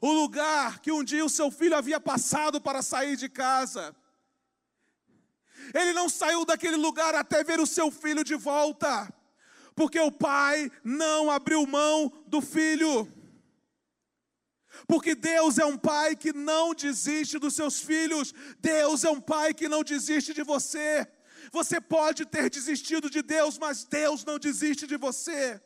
o 0.00 0.12
lugar 0.12 0.80
que 0.80 0.90
um 0.90 1.04
dia 1.04 1.24
o 1.24 1.28
seu 1.28 1.50
filho 1.50 1.76
havia 1.76 2.00
passado 2.00 2.60
para 2.60 2.82
sair 2.82 3.16
de 3.16 3.28
casa. 3.28 3.94
Ele 5.74 5.92
não 5.92 6.08
saiu 6.08 6.44
daquele 6.44 6.76
lugar 6.76 7.14
até 7.14 7.44
ver 7.44 7.60
o 7.60 7.66
seu 7.66 7.90
filho 7.90 8.24
de 8.24 8.34
volta, 8.34 9.12
porque 9.74 10.00
o 10.00 10.10
pai 10.10 10.70
não 10.82 11.30
abriu 11.30 11.66
mão 11.66 12.12
do 12.26 12.40
filho. 12.40 13.12
Porque 14.86 15.14
Deus 15.14 15.58
é 15.58 15.64
um 15.64 15.76
pai 15.76 16.16
que 16.16 16.32
não 16.32 16.74
desiste 16.74 17.38
dos 17.38 17.54
seus 17.54 17.80
filhos, 17.80 18.34
Deus 18.58 19.04
é 19.04 19.10
um 19.10 19.20
pai 19.20 19.54
que 19.54 19.68
não 19.68 19.82
desiste 19.82 20.32
de 20.32 20.42
você. 20.42 21.06
Você 21.52 21.80
pode 21.80 22.24
ter 22.24 22.50
desistido 22.50 23.10
de 23.10 23.22
Deus, 23.22 23.58
mas 23.58 23.84
Deus 23.84 24.24
não 24.24 24.38
desiste 24.38 24.86
de 24.86 24.96
você. 24.96 25.60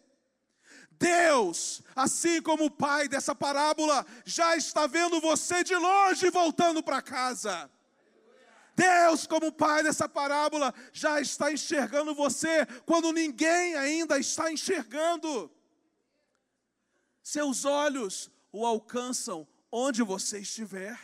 Deus, 0.92 1.82
assim 1.94 2.40
como 2.40 2.66
o 2.66 2.70
pai 2.70 3.08
dessa 3.08 3.34
parábola, 3.34 4.06
já 4.24 4.56
está 4.56 4.86
vendo 4.86 5.20
você 5.20 5.64
de 5.64 5.74
longe 5.74 6.30
voltando 6.30 6.82
para 6.82 7.02
casa. 7.02 7.70
Deus, 8.76 9.26
como 9.26 9.52
pai 9.52 9.82
dessa 9.82 10.08
parábola, 10.08 10.74
já 10.92 11.20
está 11.20 11.52
enxergando 11.52 12.14
você 12.14 12.66
quando 12.84 13.12
ninguém 13.12 13.76
ainda 13.76 14.18
está 14.18 14.50
enxergando. 14.50 15.50
Seus 17.22 17.64
olhos 17.64 18.30
o 18.54 18.64
alcançam 18.64 19.48
onde 19.70 20.00
você 20.00 20.38
estiver. 20.38 20.96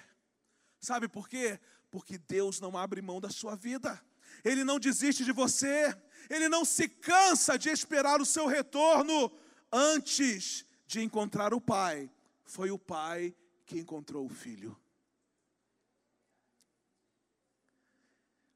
Sabe 0.78 1.08
por 1.08 1.28
quê? 1.28 1.58
Porque 1.90 2.16
Deus 2.16 2.60
não 2.60 2.78
abre 2.78 3.02
mão 3.02 3.20
da 3.20 3.28
sua 3.28 3.56
vida, 3.56 4.00
Ele 4.44 4.62
não 4.62 4.78
desiste 4.78 5.24
de 5.24 5.32
você, 5.32 5.92
Ele 6.30 6.48
não 6.48 6.64
se 6.64 6.88
cansa 6.88 7.58
de 7.58 7.68
esperar 7.68 8.20
o 8.20 8.24
seu 8.24 8.46
retorno 8.46 9.32
antes 9.72 10.64
de 10.86 11.02
encontrar 11.02 11.52
o 11.52 11.60
pai, 11.60 12.08
foi 12.44 12.70
o 12.70 12.78
pai 12.78 13.34
que 13.66 13.80
encontrou 13.80 14.26
o 14.26 14.28
filho. 14.28 14.78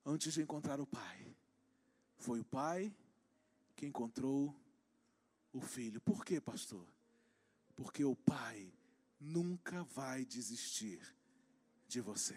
Antes 0.07 0.35
de 0.35 0.41
encontrar 0.41 0.81
o 0.81 0.87
pai, 0.87 1.37
foi 2.17 2.39
o 2.39 2.45
pai 2.45 2.95
que 3.75 3.87
encontrou 3.87 4.55
o 5.53 5.61
filho. 5.61 6.01
Por 6.01 6.25
quê, 6.25 6.41
pastor? 6.41 6.87
Porque 7.75 8.05
o 8.05 8.15
pai 8.15 8.73
nunca 9.25 9.85
vai 9.85 10.25
desistir 10.25 11.01
de 11.89 12.01
você. 12.01 12.37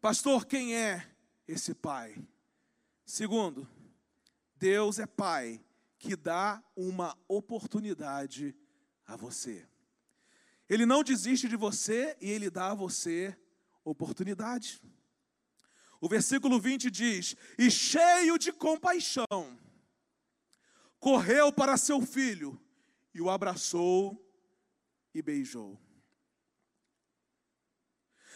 Pastor, 0.00 0.46
quem 0.46 0.74
é 0.74 1.06
esse 1.46 1.74
pai? 1.74 2.16
Segundo, 3.04 3.68
Deus 4.56 4.98
é 4.98 5.06
pai 5.06 5.62
que 5.98 6.16
dá 6.16 6.62
uma 6.74 7.16
oportunidade 7.28 8.56
a 9.06 9.14
você. 9.14 9.68
Ele 10.68 10.86
não 10.86 11.04
desiste 11.04 11.48
de 11.48 11.56
você 11.56 12.16
e 12.20 12.30
ele 12.30 12.50
dá 12.50 12.70
a 12.70 12.74
você 12.74 13.36
oportunidade. 13.84 14.82
O 16.00 16.08
versículo 16.08 16.58
20 16.58 16.90
diz: 16.90 17.36
E 17.58 17.70
cheio 17.70 18.38
de 18.38 18.52
compaixão, 18.52 19.58
correu 20.98 21.52
para 21.52 21.76
seu 21.76 22.00
filho 22.00 22.60
e 23.14 23.20
o 23.20 23.30
abraçou 23.30 24.25
e 25.18 25.22
beijou. 25.22 25.80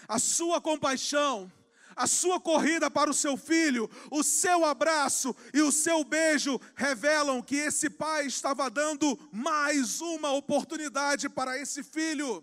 A 0.08 0.18
sua 0.18 0.60
compaixão 0.60 1.50
a 1.96 2.06
sua 2.06 2.40
corrida 2.40 2.90
para 2.90 3.10
o 3.10 3.14
seu 3.14 3.36
filho, 3.36 3.90
o 4.10 4.22
seu 4.22 4.64
abraço 4.64 5.36
e 5.52 5.60
o 5.60 5.70
seu 5.70 6.02
beijo 6.02 6.58
revelam 6.74 7.42
que 7.42 7.56
esse 7.56 7.90
pai 7.90 8.24
estava 8.26 8.70
dando 8.70 9.18
mais 9.30 10.00
uma 10.00 10.32
oportunidade 10.32 11.28
para 11.28 11.58
esse 11.58 11.82
filho. 11.82 12.42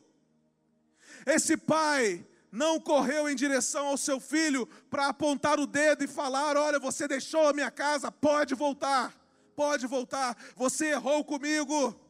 Esse 1.25 1.57
pai 1.57 2.23
não 2.51 2.79
correu 2.79 3.27
em 3.27 3.35
direção 3.35 3.87
ao 3.87 3.97
seu 3.97 4.19
filho 4.19 4.67
para 4.91 5.07
apontar 5.07 5.59
o 5.59 5.65
dedo 5.65 6.03
e 6.03 6.07
falar: 6.07 6.55
Olha, 6.55 6.77
você 6.79 7.07
deixou 7.07 7.47
a 7.47 7.53
minha 7.53 7.71
casa, 7.71 8.11
pode 8.11 8.53
voltar, 8.53 9.11
pode 9.55 9.87
voltar, 9.87 10.37
você 10.55 10.91
errou 10.91 11.23
comigo. 11.23 12.06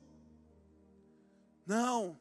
Não, 1.68 2.18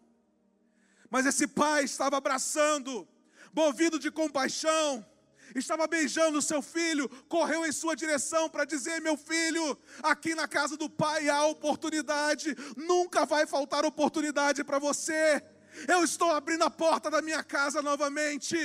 mas 1.10 1.24
esse 1.24 1.46
pai 1.46 1.84
estava 1.84 2.16
abraçando, 2.16 3.06
movido 3.54 3.98
de 3.98 4.10
compaixão, 4.10 5.06
estava 5.54 5.86
beijando 5.86 6.38
o 6.38 6.42
seu 6.42 6.60
filho, 6.60 7.08
correu 7.28 7.64
em 7.64 7.72
sua 7.72 7.94
direção 7.94 8.48
para 8.48 8.64
dizer: 8.64 9.00
Meu 9.00 9.16
filho, 9.16 9.78
aqui 10.02 10.34
na 10.34 10.48
casa 10.48 10.76
do 10.76 10.90
pai 10.90 11.28
há 11.28 11.46
oportunidade, 11.46 12.56
nunca 12.76 13.24
vai 13.24 13.46
faltar 13.46 13.84
oportunidade 13.84 14.64
para 14.64 14.78
você. 14.78 15.42
Eu 15.86 16.02
estou 16.02 16.30
abrindo 16.32 16.64
a 16.64 16.70
porta 16.70 17.10
da 17.10 17.22
minha 17.22 17.44
casa 17.44 17.80
novamente. 17.82 18.56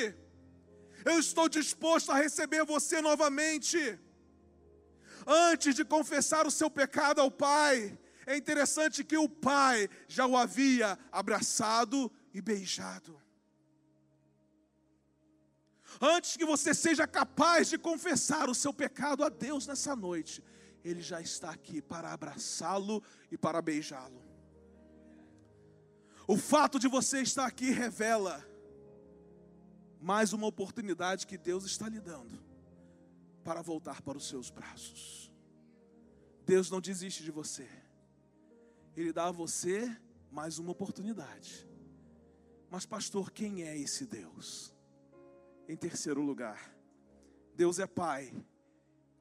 Eu 1.03 1.19
estou 1.19 1.49
disposto 1.49 2.11
a 2.11 2.15
receber 2.15 2.63
você 2.63 3.01
novamente. 3.01 3.99
Antes 5.27 5.75
de 5.75 5.85
confessar 5.85 6.47
o 6.47 6.51
seu 6.51 6.69
pecado 6.69 7.21
ao 7.21 7.29
pai, 7.29 7.97
é 8.25 8.37
interessante 8.37 9.03
que 9.03 9.17
o 9.17 9.27
pai 9.27 9.89
já 10.07 10.25
o 10.25 10.37
havia 10.37 10.97
abraçado 11.11 12.11
e 12.33 12.41
beijado. 12.41 13.19
Antes 15.99 16.37
que 16.37 16.45
você 16.45 16.73
seja 16.73 17.07
capaz 17.07 17.69
de 17.69 17.77
confessar 17.77 18.49
o 18.49 18.55
seu 18.55 18.73
pecado 18.73 19.23
a 19.23 19.29
Deus 19.29 19.67
nessa 19.67 19.95
noite, 19.95 20.43
Ele 20.83 21.01
já 21.01 21.19
está 21.19 21.49
aqui 21.51 21.81
para 21.81 22.13
abraçá-lo 22.13 23.03
e 23.29 23.37
para 23.37 23.61
beijá-lo. 23.61 24.23
O 26.27 26.37
fato 26.37 26.79
de 26.79 26.87
você 26.87 27.21
estar 27.21 27.45
aqui 27.45 27.71
revela 27.71 28.45
mais 29.99 30.33
uma 30.33 30.47
oportunidade 30.47 31.27
que 31.27 31.37
Deus 31.37 31.65
está 31.65 31.89
lhe 31.89 31.99
dando 31.99 32.41
para 33.43 33.61
voltar 33.61 34.01
para 34.01 34.17
os 34.17 34.27
seus 34.27 34.49
braços. 34.49 35.31
Deus 36.45 36.69
não 36.69 36.81
desiste 36.81 37.23
de 37.23 37.31
você, 37.31 37.67
Ele 38.95 39.13
dá 39.13 39.27
a 39.27 39.31
você 39.31 39.95
mais 40.31 40.59
uma 40.59 40.71
oportunidade. 40.71 41.67
Mas, 42.69 42.85
pastor, 42.85 43.31
quem 43.31 43.63
é 43.63 43.77
esse 43.77 44.05
Deus? 44.05 44.73
Em 45.67 45.75
terceiro 45.75 46.21
lugar, 46.21 46.73
Deus 47.55 47.79
é 47.79 47.87
Pai 47.87 48.33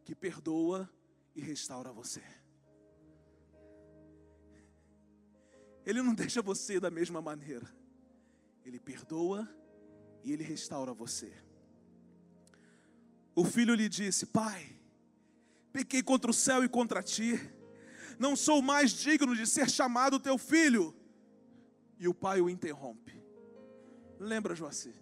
que 0.04 0.14
perdoa 0.14 0.88
e 1.34 1.40
restaura 1.40 1.92
você. 1.92 2.22
Ele 5.84 6.02
não 6.02 6.14
deixa 6.14 6.42
você 6.42 6.78
da 6.78 6.90
mesma 6.90 7.20
maneira. 7.20 7.68
Ele 8.64 8.78
perdoa 8.78 9.48
e 10.22 10.32
ele 10.32 10.44
restaura 10.44 10.92
você. 10.92 11.32
O 13.34 13.44
filho 13.44 13.74
lhe 13.74 13.88
disse: 13.88 14.26
Pai, 14.26 14.80
pequei 15.72 16.02
contra 16.02 16.30
o 16.30 16.34
céu 16.34 16.62
e 16.64 16.68
contra 16.68 17.02
ti. 17.02 17.34
Não 18.20 18.36
sou 18.36 18.60
mais 18.60 18.90
digno 18.90 19.34
de 19.34 19.46
ser 19.46 19.70
chamado 19.70 20.20
teu 20.20 20.36
filho. 20.36 20.94
E 21.98 22.06
o 22.06 22.12
pai 22.12 22.38
o 22.42 22.50
interrompe. 22.50 23.18
Lembra, 24.18 24.54
Joacir? 24.54 24.94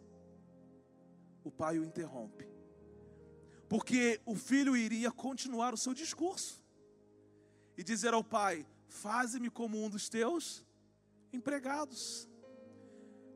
O 1.43 1.51
pai 1.51 1.81
o 1.81 1.85
interrompe. 1.85 2.49
Porque 3.69 4.21
o 4.25 4.37
filho 4.37 4.77
iria 4.77 5.11
continuar 5.11 5.75
o 5.75 5.77
seu 5.77 5.93
discurso 5.93 6.65
e 7.77 7.83
dizer 7.83 8.15
ao 8.15 8.23
pai: 8.23 8.65
Faze-me 8.87 9.51
como 9.51 9.85
um 9.85 9.91
dos 9.91 10.09
teus 10.09 10.65
empregados. 11.33 12.29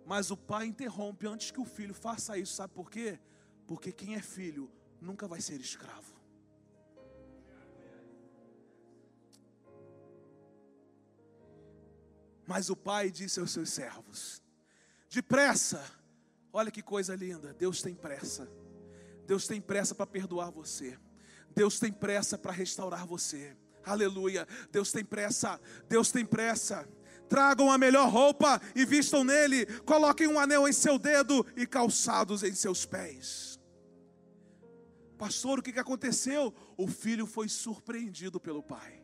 Mas 0.06 0.30
o 0.30 0.36
pai 0.36 0.66
interrompe 0.66 1.26
antes 1.26 1.50
que 1.50 1.60
o 1.60 1.64
filho 1.64 1.92
faça 1.92 2.38
isso, 2.38 2.54
sabe 2.54 2.72
por 2.72 2.88
quê? 2.88 3.18
Porque 3.66 3.90
quem 3.90 4.14
é 4.14 4.22
filho 4.22 4.70
nunca 5.00 5.26
vai 5.26 5.40
ser 5.40 5.60
escravo. 5.60 6.11
Mas 12.52 12.68
o 12.68 12.76
pai 12.76 13.10
disse 13.10 13.40
aos 13.40 13.50
seus 13.50 13.70
servos: 13.70 14.42
Depressa, 15.08 15.82
olha 16.52 16.70
que 16.70 16.82
coisa 16.82 17.16
linda, 17.16 17.54
Deus 17.54 17.80
tem 17.80 17.94
pressa. 17.94 18.46
Deus 19.26 19.46
tem 19.46 19.58
pressa 19.58 19.94
para 19.94 20.06
perdoar 20.06 20.50
você. 20.50 20.98
Deus 21.56 21.80
tem 21.80 21.90
pressa 21.90 22.36
para 22.36 22.52
restaurar 22.52 23.06
você. 23.06 23.56
Aleluia. 23.82 24.46
Deus 24.70 24.92
tem 24.92 25.02
pressa. 25.02 25.58
Deus 25.88 26.12
tem 26.12 26.26
pressa. 26.26 26.86
Tragam 27.26 27.72
a 27.72 27.78
melhor 27.78 28.10
roupa 28.10 28.60
e 28.76 28.84
vistam 28.84 29.24
nele. 29.24 29.64
Coloquem 29.84 30.28
um 30.28 30.38
anel 30.38 30.68
em 30.68 30.74
seu 30.74 30.98
dedo 30.98 31.46
e 31.56 31.66
calçados 31.66 32.42
em 32.42 32.54
seus 32.54 32.84
pés. 32.84 33.58
Pastor, 35.16 35.60
o 35.60 35.62
que 35.62 35.78
aconteceu? 35.78 36.54
O 36.76 36.86
filho 36.86 37.24
foi 37.24 37.48
surpreendido 37.48 38.38
pelo 38.38 38.62
pai. 38.62 39.02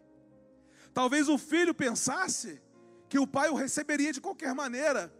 Talvez 0.92 1.30
o 1.30 1.38
filho 1.38 1.72
pensasse 1.72 2.60
que 3.08 3.18
o 3.18 3.26
pai 3.26 3.48
o 3.48 3.54
receberia 3.54 4.12
de 4.12 4.20
qualquer 4.20 4.54
maneira, 4.54 5.12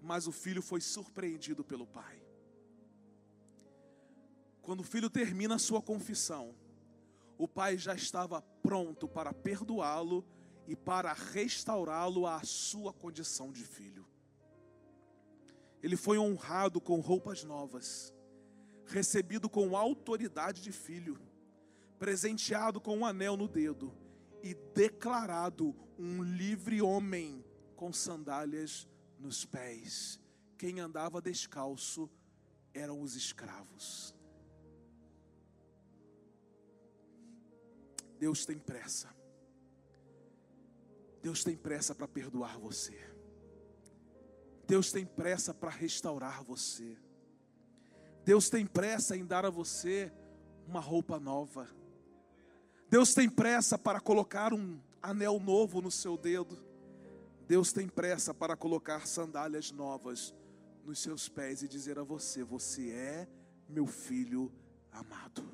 mas 0.00 0.26
o 0.26 0.32
filho 0.32 0.60
foi 0.60 0.80
surpreendido 0.80 1.64
pelo 1.64 1.86
pai. 1.86 2.20
Quando 4.60 4.80
o 4.80 4.84
filho 4.84 5.08
termina 5.08 5.54
a 5.54 5.58
sua 5.58 5.80
confissão, 5.80 6.54
o 7.38 7.46
pai 7.46 7.78
já 7.78 7.94
estava 7.94 8.42
pronto 8.42 9.08
para 9.08 9.32
perdoá-lo 9.32 10.26
e 10.66 10.74
para 10.74 11.12
restaurá-lo 11.12 12.26
à 12.26 12.42
sua 12.42 12.92
condição 12.92 13.52
de 13.52 13.62
filho. 13.62 14.06
Ele 15.80 15.96
foi 15.96 16.18
honrado 16.18 16.80
com 16.80 16.98
roupas 16.98 17.44
novas, 17.44 18.12
recebido 18.84 19.48
com 19.48 19.76
autoridade 19.76 20.60
de 20.60 20.72
filho, 20.72 21.18
presenteado 21.98 22.80
com 22.80 22.98
um 22.98 23.06
anel 23.06 23.36
no 23.36 23.46
dedo 23.46 24.07
e 24.42 24.54
declarado 24.74 25.74
um 25.98 26.22
livre 26.22 26.80
homem 26.80 27.44
com 27.74 27.92
sandálias 27.92 28.86
nos 29.18 29.44
pés. 29.44 30.20
Quem 30.56 30.80
andava 30.80 31.20
descalço 31.20 32.10
eram 32.74 33.00
os 33.00 33.14
escravos. 33.14 34.14
Deus 38.18 38.44
tem 38.44 38.58
pressa. 38.58 39.14
Deus 41.22 41.44
tem 41.44 41.56
pressa 41.56 41.94
para 41.94 42.08
perdoar 42.08 42.58
você. 42.58 42.98
Deus 44.66 44.92
tem 44.92 45.06
pressa 45.06 45.54
para 45.54 45.70
restaurar 45.70 46.42
você. 46.42 46.96
Deus 48.24 48.50
tem 48.50 48.66
pressa 48.66 49.16
em 49.16 49.24
dar 49.24 49.46
a 49.46 49.50
você 49.50 50.12
uma 50.66 50.80
roupa 50.80 51.18
nova. 51.18 51.68
Deus 52.90 53.12
tem 53.12 53.28
pressa 53.28 53.76
para 53.76 54.00
colocar 54.00 54.54
um 54.54 54.80
anel 55.02 55.38
novo 55.38 55.82
no 55.82 55.90
seu 55.90 56.16
dedo. 56.16 56.58
Deus 57.46 57.72
tem 57.72 57.86
pressa 57.86 58.32
para 58.32 58.56
colocar 58.56 59.06
sandálias 59.06 59.70
novas 59.70 60.34
nos 60.84 60.98
seus 60.98 61.28
pés 61.28 61.62
e 61.62 61.68
dizer 61.68 61.98
a 61.98 62.02
você: 62.02 62.42
Você 62.42 62.90
é 62.90 63.28
meu 63.68 63.86
filho 63.86 64.50
amado. 64.90 65.46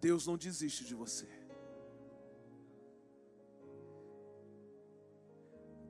Deus 0.00 0.26
não 0.26 0.36
desiste 0.36 0.84
de 0.84 0.94
você. 0.94 1.28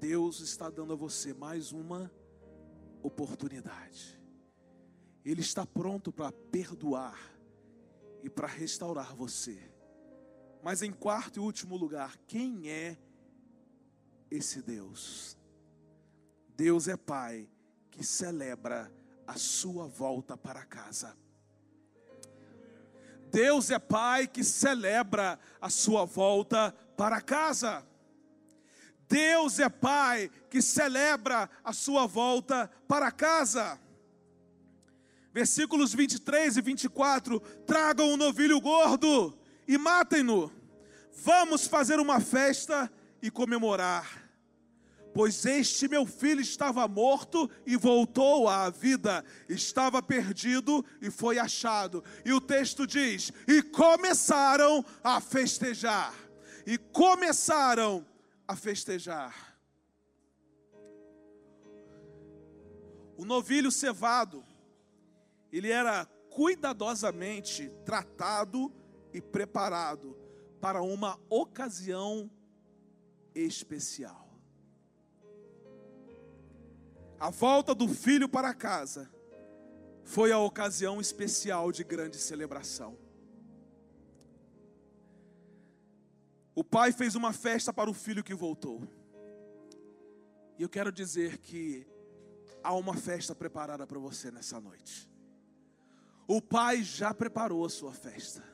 Deus 0.01 0.41
está 0.41 0.71
dando 0.71 0.93
a 0.93 0.97
você 0.97 1.35
mais 1.35 1.73
uma 1.73 2.11
oportunidade. 3.03 4.21
Ele 5.25 5.41
está 5.41 5.67
pronto 5.67 6.13
para 6.13 6.33
perdoar 6.33 7.38
e 8.23 8.29
para 8.29 8.47
restaurar 8.47 9.15
você. 9.15 9.59
Mas 10.63 10.83
em 10.83 10.93
quarto 10.93 11.37
e 11.37 11.41
último 11.41 11.77
lugar, 11.77 12.17
quem 12.27 12.69
é 12.69 12.97
esse 14.31 14.61
Deus? 14.63 15.37
Deus 16.57 16.89
é 16.89 16.97
Pai 16.97 17.49
que 17.91 18.05
celebra 18.05 18.93
a 19.27 19.35
sua 19.37 19.87
volta 19.87 20.37
para 20.37 20.65
casa. 20.65 21.17
Deus 23.31 23.71
é 23.71 23.79
Pai 23.79 24.27
que 24.27 24.43
celebra 24.43 25.39
a 25.61 25.69
sua 25.69 26.05
volta 26.05 26.73
para 26.97 27.21
casa. 27.21 27.87
Deus 29.09 29.59
é 29.59 29.69
Pai 29.69 30.31
que 30.51 30.61
celebra 30.61 31.49
a 31.63 31.73
sua 31.73 32.07
volta 32.07 32.71
para 32.87 33.11
casa. 33.11 33.81
Versículos 35.39 35.95
23 35.95 36.57
e 36.57 36.61
24: 36.61 37.39
Tragam 37.65 38.11
um 38.11 38.17
novilho 38.17 38.61
gordo 38.61 39.39
e 39.69 39.79
matem-no. 39.79 40.51
Vamos 41.13 41.65
fazer 41.69 42.01
uma 42.01 42.19
festa 42.19 42.91
e 43.23 43.31
comemorar 43.31 44.27
pois 45.15 45.45
este 45.47 45.89
meu 45.89 46.07
filho 46.07 46.41
estava 46.41 46.87
morto 46.87 47.51
e 47.67 47.77
voltou 47.77 48.49
à 48.49 48.71
vida, 48.71 49.25
estava 49.49 50.01
perdido 50.01 50.85
e 51.01 51.11
foi 51.11 51.39
achado. 51.41 52.05
E 52.25 52.33
o 52.33 52.41
texto 52.41 52.87
diz: 52.87 53.33
e 53.47 53.63
começaram 53.63 54.85
a 55.03 55.21
festejar, 55.21 56.15
e 56.67 56.77
começaram 56.79 58.05
a 58.47 58.57
festejar. 58.57 59.57
O 63.17 63.25
novilho 63.25 63.73
cevado, 63.73 64.45
ele 65.53 65.71
era 65.71 66.07
cuidadosamente 66.31 67.69
tratado 67.85 68.73
e 69.13 69.21
preparado 69.21 70.17
para 70.61 70.83
uma 70.83 71.19
ocasião 71.29 72.31
especial. 73.35 74.29
A 77.19 77.31
volta 77.31 77.75
do 77.75 77.89
filho 77.89 78.29
para 78.29 78.55
casa 78.55 79.11
foi 80.05 80.31
a 80.31 80.39
ocasião 80.39 81.01
especial 81.01 81.73
de 81.73 81.83
grande 81.83 82.17
celebração. 82.17 82.97
O 86.55 86.65
pai 86.65 86.93
fez 86.93 87.15
uma 87.15 87.33
festa 87.33 87.73
para 87.73 87.91
o 87.91 87.95
filho 87.95 88.25
que 88.25 88.35
voltou. 88.35 88.83
E 90.59 90.63
eu 90.63 90.69
quero 90.69 90.91
dizer 90.91 91.39
que 91.39 91.87
há 92.63 92.75
uma 92.75 92.95
festa 92.95 93.35
preparada 93.35 93.87
para 93.87 93.99
você 93.99 94.31
nessa 94.31 94.61
noite. 94.61 95.09
O 96.29 96.41
pai 96.41 96.85
já 96.85 97.13
preparou 97.13 97.65
a 97.65 97.71
sua 97.71 97.93
festa. 97.93 98.45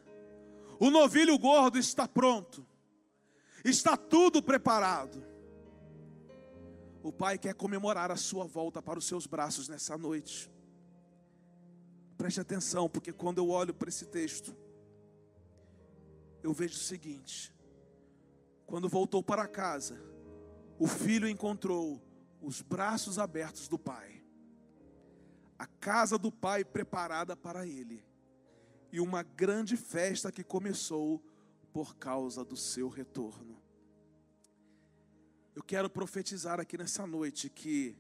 O 0.79 0.91
novilho 0.91 1.37
gordo 1.39 1.79
está 1.79 2.09
pronto. 2.09 2.65
Está 3.65 3.97
tudo 3.97 4.43
preparado. 4.43 5.25
O 7.03 7.13
Pai 7.13 7.37
quer 7.37 7.55
comemorar 7.55 8.11
a 8.11 8.17
sua 8.17 8.47
volta 8.47 8.81
para 8.81 8.99
os 8.99 9.07
seus 9.07 9.27
braços 9.27 9.69
nessa 9.69 9.99
noite. 9.99 10.51
Preste 12.17 12.41
atenção, 12.41 12.89
porque 12.89 13.13
quando 13.13 13.39
eu 13.39 13.51
olho 13.51 13.75
para 13.75 13.89
esse 13.89 14.07
texto, 14.07 14.57
eu 16.43 16.53
vejo 16.53 16.75
o 16.75 16.79
seguinte: 16.79 17.55
quando 18.67 18.89
voltou 18.89 19.22
para 19.22 19.47
casa, 19.47 20.01
o 20.79 20.87
filho 20.87 21.29
encontrou 21.29 22.01
os 22.41 22.62
braços 22.62 23.18
abertos 23.18 23.68
do 23.68 23.79
pai, 23.79 24.14
a 25.65 25.67
casa 25.81 26.19
do 26.19 26.31
pai 26.31 26.62
preparada 26.62 27.35
para 27.35 27.67
ele, 27.67 28.05
e 28.93 29.01
uma 29.01 29.23
grande 29.23 29.79
festa 29.79 30.31
que 30.31 30.45
começou 30.45 31.25
por 31.73 31.97
causa 31.97 32.45
do 32.45 32.55
seu 32.55 32.91
retorno. 32.91 33.59
Eu 35.55 35.62
quero 35.62 35.89
profetizar 35.89 36.61
aqui 36.61 36.77
nessa 36.77 37.07
noite 37.07 37.49
que 37.49 37.97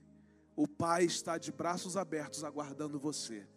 o 0.54 0.68
Pai 0.68 1.04
está 1.04 1.38
de 1.38 1.50
braços 1.50 1.96
abertos 1.96 2.44
aguardando 2.44 2.98
você. 2.98 3.48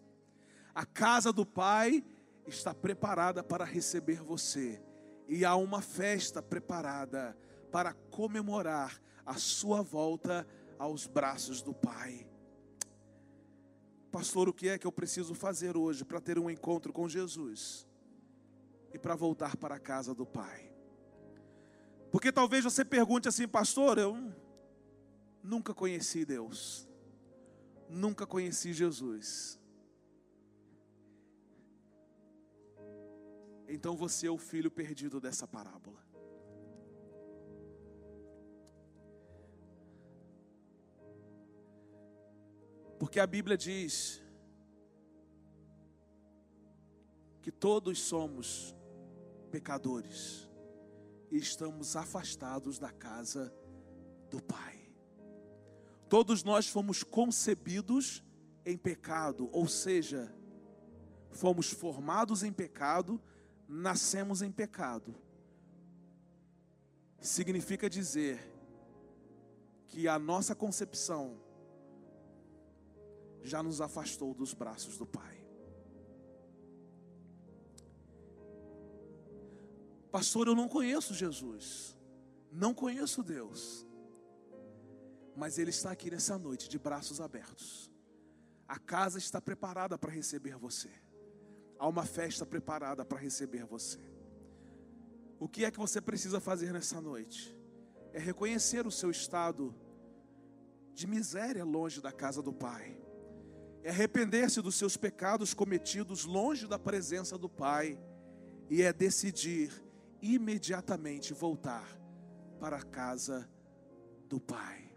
A 0.74 0.86
casa 0.86 1.34
do 1.34 1.46
Pai 1.46 2.04
está 2.48 2.74
preparada 2.74 3.44
para 3.44 3.66
receber 3.66 4.24
você. 4.24 4.82
E 5.28 5.44
há 5.44 5.56
uma 5.56 5.82
festa 5.82 6.42
preparada 6.42 7.38
para 7.72 7.94
comemorar 7.94 9.02
a 9.26 9.36
sua 9.36 9.82
volta 9.82 10.48
aos 10.80 11.06
braços 11.06 11.62
do 11.62 11.74
Pai. 11.74 12.26
Pastor, 14.18 14.50
o 14.50 14.54
que 14.54 14.70
é 14.70 14.78
que 14.78 14.88
eu 14.88 14.92
preciso 14.92 15.34
fazer 15.34 15.78
hoje 15.78 16.04
para 16.04 16.20
ter 16.20 16.40
um 16.40 16.50
encontro 16.50 16.92
com 16.92 17.08
Jesus? 17.08 17.88
e 18.94 18.98
para 19.00 19.16
voltar 19.16 19.56
para 19.58 19.76
a 19.76 19.80
casa 19.80 20.14
do 20.14 20.26
Pai. 20.26 20.74
Porque 22.12 22.32
talvez 22.32 22.64
você 22.64 22.86
pergunte 22.86 23.28
assim, 23.28 23.48
pastor, 23.48 23.98
eu 23.98 24.34
nunca 25.44 25.74
conheci 25.74 26.26
Deus, 26.26 26.88
nunca 27.90 28.26
conheci 28.26 28.74
Jesus. 28.74 29.60
Então 33.68 33.96
você 33.96 34.28
é 34.28 34.32
o 34.32 34.38
filho 34.38 34.72
perdido 34.72 35.20
dessa 35.20 35.46
parábola. 35.46 36.07
Porque 43.00 43.20
a 43.20 43.28
Bíblia 43.28 43.58
diz 43.58 44.22
que 47.42 47.52
todos 47.52 48.02
somos 48.02 48.76
pecadores 49.52 50.50
e 51.32 51.38
estamos 51.38 51.96
afastados 51.96 52.80
da 52.80 52.92
casa 52.92 53.54
do 54.30 54.42
Pai. 54.42 54.78
Todos 56.10 56.44
nós 56.44 56.68
fomos 56.68 57.04
concebidos 57.04 58.24
em 58.66 58.78
pecado, 58.78 59.50
ou 59.52 59.68
seja, 59.68 60.34
fomos 61.32 61.70
formados 61.70 62.44
em 62.44 62.52
pecado, 62.52 63.22
nascemos 63.68 64.42
em 64.42 64.52
pecado. 64.52 65.16
Significa 67.20 67.90
dizer 67.90 68.40
que 69.88 70.08
a 70.08 70.18
nossa 70.18 70.56
concepção 70.56 71.47
já 73.48 73.64
nos 73.64 73.80
afastou 73.80 74.34
dos 74.34 74.54
braços 74.54 74.98
do 74.98 75.06
Pai. 75.06 75.46
Pastor, 80.12 80.48
eu 80.48 80.56
não 80.56 80.68
conheço 80.68 81.14
Jesus, 81.14 81.96
não 82.52 82.74
conheço 82.74 83.24
Deus, 83.24 83.88
mas 85.36 85.58
Ele 85.58 85.70
está 85.70 85.92
aqui 85.92 86.12
nessa 86.12 86.38
noite 86.38 86.68
de 86.68 86.78
braços 86.78 87.22
abertos. 87.22 87.92
A 88.68 88.78
casa 88.78 89.18
está 89.18 89.40
preparada 89.40 89.98
para 89.98 90.12
receber 90.12 90.58
você, 90.58 90.92
há 91.80 91.88
uma 91.88 92.06
festa 92.06 92.46
preparada 92.46 93.06
para 93.06 93.18
receber 93.18 93.66
você. 93.66 94.00
O 95.40 95.48
que 95.48 95.64
é 95.64 95.72
que 95.72 95.80
você 95.80 96.02
precisa 96.02 96.40
fazer 96.40 96.74
nessa 96.74 97.00
noite? 97.00 97.56
É 98.12 98.20
reconhecer 98.20 98.88
o 98.88 98.92
seu 98.92 99.12
estado 99.12 99.74
de 100.94 101.06
miséria 101.06 101.64
longe 101.64 102.02
da 102.02 102.12
casa 102.12 102.42
do 102.42 102.52
Pai 102.52 103.07
é 103.88 103.90
arrepender-se 103.90 104.62
dos 104.62 104.76
seus 104.76 104.98
pecados 104.98 105.54
cometidos 105.54 106.26
longe 106.26 106.68
da 106.68 106.78
presença 106.78 107.38
do 107.38 107.48
Pai 107.48 107.98
e 108.70 108.82
é 108.82 108.92
decidir 108.92 109.72
imediatamente 110.22 111.34
voltar 111.34 111.88
para 112.60 112.76
a 112.76 112.84
casa 112.84 113.50
do 114.28 114.42
Pai. 114.42 114.92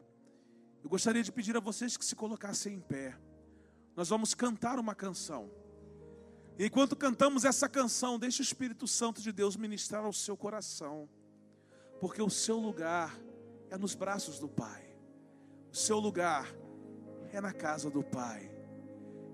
Eu 0.82 0.91
gostaria 0.91 1.22
de 1.22 1.30
pedir 1.30 1.57
a 1.57 1.61
vocês 1.61 1.97
que 1.97 2.05
se 2.05 2.16
colocassem 2.16 2.74
em 2.74 2.80
pé. 2.80 3.16
Nós 3.95 4.09
vamos 4.09 4.34
cantar 4.34 4.76
uma 4.76 4.93
canção. 4.93 5.49
Enquanto 6.59 6.97
cantamos 6.97 7.45
essa 7.45 7.68
canção, 7.68 8.18
deixe 8.18 8.43
o 8.43 8.43
Espírito 8.43 8.88
Santo 8.88 9.22
de 9.22 9.30
Deus 9.30 9.57
ministrar 9.57 10.05
ao 10.05 10.12
seu 10.12 10.36
coração, 10.36 11.09
porque 12.01 12.20
o 12.20 12.28
seu 12.28 12.59
lugar 12.59 13.16
é 13.70 13.78
nos 13.78 13.95
braços 13.95 14.41
do 14.41 14.49
Pai, 14.49 14.84
o 15.70 15.76
seu 15.76 16.01
lugar 16.01 16.53
é 17.30 17.41
na 17.41 17.53
casa 17.53 17.88
do 17.88 18.03
Pai. 18.03 18.60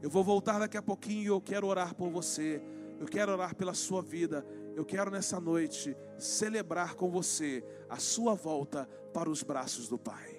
Eu 0.06 0.10
vou 0.10 0.22
voltar 0.22 0.60
daqui 0.60 0.76
a 0.76 0.82
pouquinho 0.82 1.22
e 1.24 1.26
eu 1.26 1.40
quero 1.40 1.66
orar 1.66 1.92
por 1.92 2.08
você. 2.08 2.62
Eu 3.00 3.08
quero 3.08 3.32
orar 3.32 3.56
pela 3.56 3.74
sua 3.74 4.00
vida. 4.00 4.46
Eu 4.76 4.84
quero 4.84 5.10
nessa 5.10 5.40
noite 5.40 5.96
celebrar 6.16 6.94
com 6.94 7.10
você 7.10 7.64
a 7.90 7.96
sua 7.96 8.32
volta 8.32 8.88
para 9.12 9.28
os 9.28 9.42
braços 9.42 9.88
do 9.88 9.98
Pai. 9.98 10.35